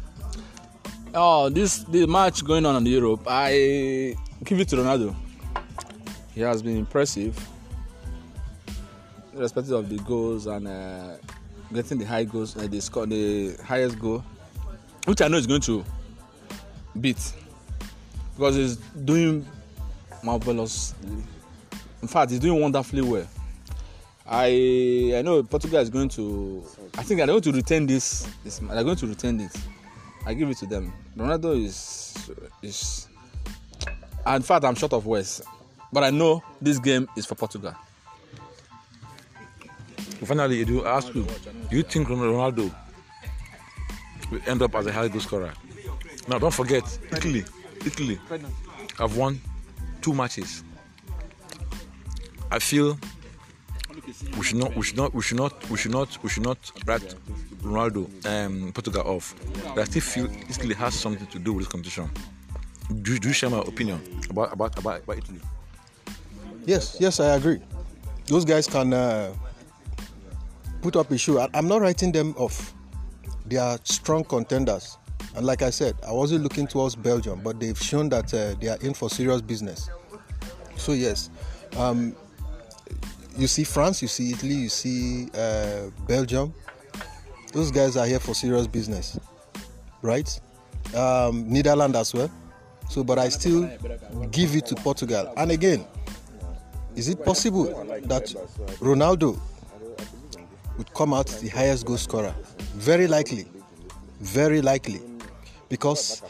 Oh, 1.15 1.49
this 1.49 1.79
the 1.85 2.07
match 2.07 2.45
going 2.45 2.67
on 2.67 2.77
in 2.77 2.87
Europe, 2.87 3.23
I 3.27 4.17
give 4.45 4.61
it 4.61 4.69
to 4.69 4.77
Ronaldo. 4.77 5.15
He 6.35 6.43
has 6.43 6.62
been 6.62 6.77
impressive, 6.77 7.39
irrespective 9.35 9.73
of 9.73 9.89
the 9.89 9.97
goals 9.99 10.47
and 10.47 10.69
uh, 10.69 11.17
getting 11.73 11.99
the 11.99 12.05
high 12.05 12.25
goals, 12.25 12.57
uh, 12.57 12.67
the 12.67 12.81
score, 12.81 13.07
the 13.07 13.57
highest 13.65 13.99
goal, 13.99 14.23
which 15.07 15.23
I 15.23 15.29
know 15.29 15.39
is 15.39 15.47
going 15.47 15.62
to 15.62 15.85
beat 17.01 17.33
because 18.35 18.57
he's 18.57 18.77
doing 18.77 19.47
marvelously. 20.23 21.25
In 22.03 22.09
fact, 22.09 22.31
he's 22.31 22.41
doing 22.41 22.61
wonderfully 22.61 23.03
well. 23.03 23.27
I 24.29 25.12
I 25.17 25.23
know 25.23 25.43
Portugal 25.43 25.81
is 25.81 25.91
going 25.91 26.09
to. 26.11 26.65
I 26.99 27.03
think 27.03 27.19
they're 27.19 27.27
going 27.27 27.43
to 27.43 27.53
retain 27.53 27.87
this. 27.87 28.29
this 28.43 28.59
they're 28.59 28.85
going 28.85 28.97
to 28.97 29.07
retain 29.07 29.41
it. 29.41 29.53
I 30.25 30.35
give 30.35 30.51
it 30.51 30.57
to 30.59 30.67
them. 30.67 30.93
Ronaldo 31.17 31.65
is 31.65 32.31
is. 32.62 33.09
In 34.27 34.43
fact, 34.43 34.65
I'm 34.65 34.75
short 34.75 34.93
of 34.93 35.07
words, 35.07 35.41
but 35.93 36.03
I 36.03 36.11
know 36.11 36.43
this 36.61 36.81
game 36.81 37.09
is 37.17 37.25
for 37.25 37.37
Portugal. 37.37 37.75
Finally, 40.25 40.65
do 40.65 40.85
ask 40.85 41.15
you: 41.15 41.25
Do 41.71 41.77
you 41.77 41.85
think 41.85 42.09
Ronaldo 42.09 42.75
will 44.33 44.41
end 44.47 44.62
up 44.62 44.75
as 44.75 44.87
a 44.87 44.93
high 44.93 45.07
goal 45.07 45.21
scorer? 45.21 45.53
Now, 46.27 46.41
don't 46.41 46.53
forget 46.53 46.83
Italy. 47.12 47.45
Italy 47.85 48.19
have 48.99 49.17
won 49.17 49.41
two 50.01 50.12
matches. 50.12 50.65
I 52.51 52.59
feel 52.59 52.99
we 54.37 54.45
should 54.45 54.59
not 54.59 54.77
we 54.77 54.83
should 54.83 54.97
not 54.97 55.14
we 55.14 55.23
should 55.23 55.37
not 55.38 55.71
we 55.71 55.77
should 55.77 55.92
not 55.92 56.19
we 56.23 56.29
should 56.29 56.42
not 56.45 56.59
write 56.87 57.14
Ronaldo 57.62 58.07
um, 58.27 58.73
Portugal 58.73 59.03
off. 59.03 59.35
But 59.75 59.79
I 59.79 59.85
still 59.85 60.03
feel 60.03 60.27
Italy 60.49 60.75
has 60.75 60.95
something 60.95 61.27
to 61.27 61.38
do 61.38 61.53
with 61.53 61.64
this 61.64 61.73
competition. 61.73 62.11
Do, 63.03 63.19
do 63.19 63.29
you 63.29 63.35
share 63.35 63.51
my 63.51 63.59
opinion 63.59 64.01
about 64.31 64.53
about 64.53 64.79
about, 64.79 65.03
about 65.03 65.19
Italy? 65.19 65.40
Yes, 66.64 66.97
yes, 67.01 67.21
I 67.21 67.35
agree. 67.35 67.61
Those 68.27 68.45
guys 68.45 68.66
can 68.66 68.92
uh, 68.92 69.33
put 70.83 70.97
up 70.97 71.11
a 71.11 71.19
show. 71.19 71.38
I, 71.40 71.49
I'm 71.55 71.69
not 71.69 71.81
writing 71.81 72.12
them 72.12 72.35
off. 72.37 72.75
They 73.47 73.57
are 73.57 73.79
strong 73.85 74.25
contenders. 74.25 74.99
And 75.35 75.45
like 75.45 75.62
I 75.62 75.71
said, 75.71 75.97
I 76.07 76.12
wasn't 76.12 76.42
looking 76.42 76.66
towards 76.66 76.97
Belgium, 76.97 77.40
but 77.42 77.61
they've 77.61 77.79
shown 77.79 78.09
that 78.09 78.33
uh, 78.33 78.55
they 78.61 78.69
are 78.69 78.79
in 78.81 78.95
for 78.95 79.11
serious 79.11 79.42
business. 79.42 79.90
So 80.77 80.92
yes, 80.92 81.31
um, 81.77 82.16
you 83.37 83.46
see 83.46 83.64
France, 83.64 84.03
you 84.03 84.09
see 84.09 84.33
Italy, 84.33 84.55
you 84.55 84.68
see 84.68 85.29
uh, 85.35 85.90
Belgium. 86.07 86.53
Those 87.53 87.70
guys 87.70 87.96
are 87.96 88.07
here 88.07 88.18
for 88.18 88.35
serious 88.35 88.66
business, 88.66 89.18
right? 90.03 90.40
Um, 90.94 91.51
Netherlands 91.51 91.96
as 91.96 92.14
well. 92.14 92.31
So, 92.88 93.03
but 93.03 93.18
I 93.18 93.29
still 93.29 93.68
give 94.31 94.55
it 94.55 94.66
to 94.66 94.75
Portugal. 94.77 95.33
And 95.37 95.51
again, 95.51 95.85
is 96.94 97.09
it 97.09 97.25
possible 97.25 97.64
that 98.05 98.27
Ronaldo 98.81 99.38
would 100.79 100.94
come 100.94 101.12
out 101.12 101.27
the 101.27 101.49
highest 101.49 101.87
goal 101.87 101.96
scorer? 101.96 102.35
Very 102.75 103.07
likely, 103.07 103.46
very 104.20 104.61
likely, 104.62 105.01
because 105.68 106.22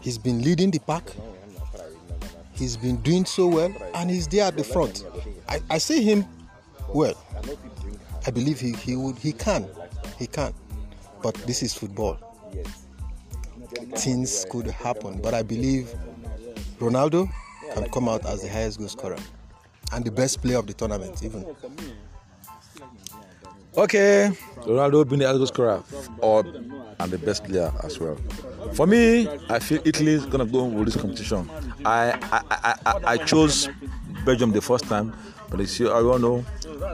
he's 0.00 0.18
been 0.18 0.42
leading 0.42 0.70
the 0.70 0.80
pack. 0.80 1.04
He's 2.54 2.76
been 2.76 2.96
doing 2.98 3.24
so 3.24 3.48
well, 3.48 3.74
and 3.94 4.10
he's 4.10 4.26
there 4.28 4.44
at 4.44 4.56
the 4.56 4.64
front. 4.64 5.04
I, 5.48 5.60
I 5.70 5.78
see 5.78 6.02
him 6.02 6.24
well. 6.96 7.14
I 8.26 8.30
believe 8.30 8.58
he, 8.58 8.72
he 8.72 8.96
would 8.96 9.18
he 9.18 9.32
can. 9.32 9.68
He 10.18 10.26
can. 10.26 10.52
But 11.22 11.34
this 11.46 11.62
is 11.62 11.74
football. 11.74 12.18
Things 13.96 14.46
could 14.50 14.66
happen. 14.66 15.20
But 15.22 15.34
I 15.34 15.42
believe 15.42 15.94
Ronaldo 16.78 17.28
can 17.74 17.88
come 17.90 18.08
out 18.08 18.24
as 18.26 18.42
the 18.42 18.48
highest 18.48 18.78
goal 18.78 18.88
scorer. 18.88 19.18
And 19.92 20.04
the 20.04 20.10
best 20.10 20.42
player 20.42 20.58
of 20.58 20.66
the 20.66 20.72
tournament, 20.74 21.22
even. 21.22 21.46
Okay. 23.76 24.30
Ronaldo 24.62 25.08
being 25.08 25.20
the 25.20 25.26
highest 25.26 25.38
goal 25.38 25.46
scorer 25.46 25.82
or 26.18 26.44
and 26.98 27.10
the 27.12 27.18
best 27.18 27.44
player 27.44 27.72
as 27.84 28.00
well. 28.00 28.16
For 28.72 28.86
me, 28.86 29.28
I 29.48 29.58
feel 29.58 29.80
Italy 29.84 30.12
is 30.12 30.26
gonna 30.26 30.46
go 30.46 30.64
with 30.64 30.86
this 30.86 30.96
competition. 30.96 31.48
I 31.84 32.12
I, 32.32 32.40
I, 32.50 32.74
I, 32.86 33.00
I 33.12 33.16
chose 33.18 33.68
Belgium 34.24 34.50
the 34.52 34.60
first 34.62 34.84
time, 34.84 35.14
but 35.50 35.60
as 35.60 35.78
you 35.78 35.90
all 35.92 36.18
know, 36.18 36.44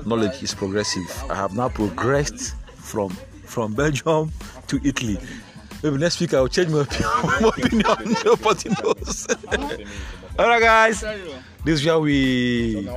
knowledge 0.07 0.43
is 0.43 0.55
progressive. 0.55 1.25
I 1.31 1.35
have 1.35 1.55
now 1.55 1.69
progressed 1.69 2.55
from 2.77 3.11
from 3.45 3.75
Belgium 3.75 4.33
to 4.69 4.81
Italy. 4.85 5.19
Maybe 5.83 5.99
next 5.99 6.21
week 6.21 6.35
I'll 6.35 6.49
change 6.49 6.71
my 6.71 6.81
opinion. 7.49 8.17
Nobody 8.25 8.71
knows. 8.71 9.27
All 10.39 10.49
right, 10.49 10.63
guys. 10.63 11.05
This 11.65 11.81
is 11.81 11.87
where 11.87 12.01
we 12.01 12.89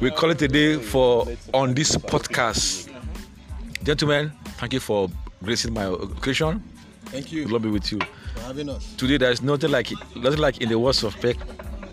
we 0.00 0.10
call 0.10 0.30
it 0.30 0.42
a 0.42 0.48
day 0.48 0.78
for 0.78 1.26
on 1.54 1.74
this 1.74 1.96
podcast. 1.96 2.88
Gentlemen, 3.82 4.32
thank 4.58 4.72
you 4.72 4.80
for 4.80 5.08
gracing 5.42 5.72
my 5.74 5.84
occasion. 5.84 6.62
Thank 7.06 7.32
you. 7.32 7.46
Love 7.48 7.62
be 7.62 7.68
with 7.70 7.90
you. 7.92 7.98
For 8.34 8.40
having 8.40 8.68
us. 8.68 8.94
Today 8.96 9.18
there 9.18 9.30
is 9.30 9.42
nothing 9.42 9.70
like 9.70 9.92
it, 9.92 9.98
nothing 10.16 10.40
like 10.40 10.60
in 10.62 10.68
the 10.68 10.78
words 10.78 11.02
of 11.04 11.18
Peck 11.20 11.36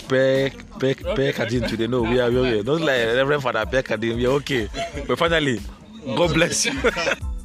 Peck 0.10 0.54
Peck 0.80 0.98
Peck 1.15 1.39
Adin 1.39 1.63
today. 1.69 1.88
No, 1.88 2.02
we 2.02 2.19
are 2.19 2.30
we 2.30 2.60
are 2.60 2.63
not 2.63 2.82
like 2.82 3.06
Reverend 3.15 3.43
Father 3.43 3.65
Peck 3.65 3.91
Adin. 3.91 4.17
We 4.17 4.26
are 4.26 4.36
okay. 4.41 4.67
But 5.08 5.17
finally, 5.17 5.62
God 6.17 6.34
bless 6.34 6.65
you. 6.65 6.74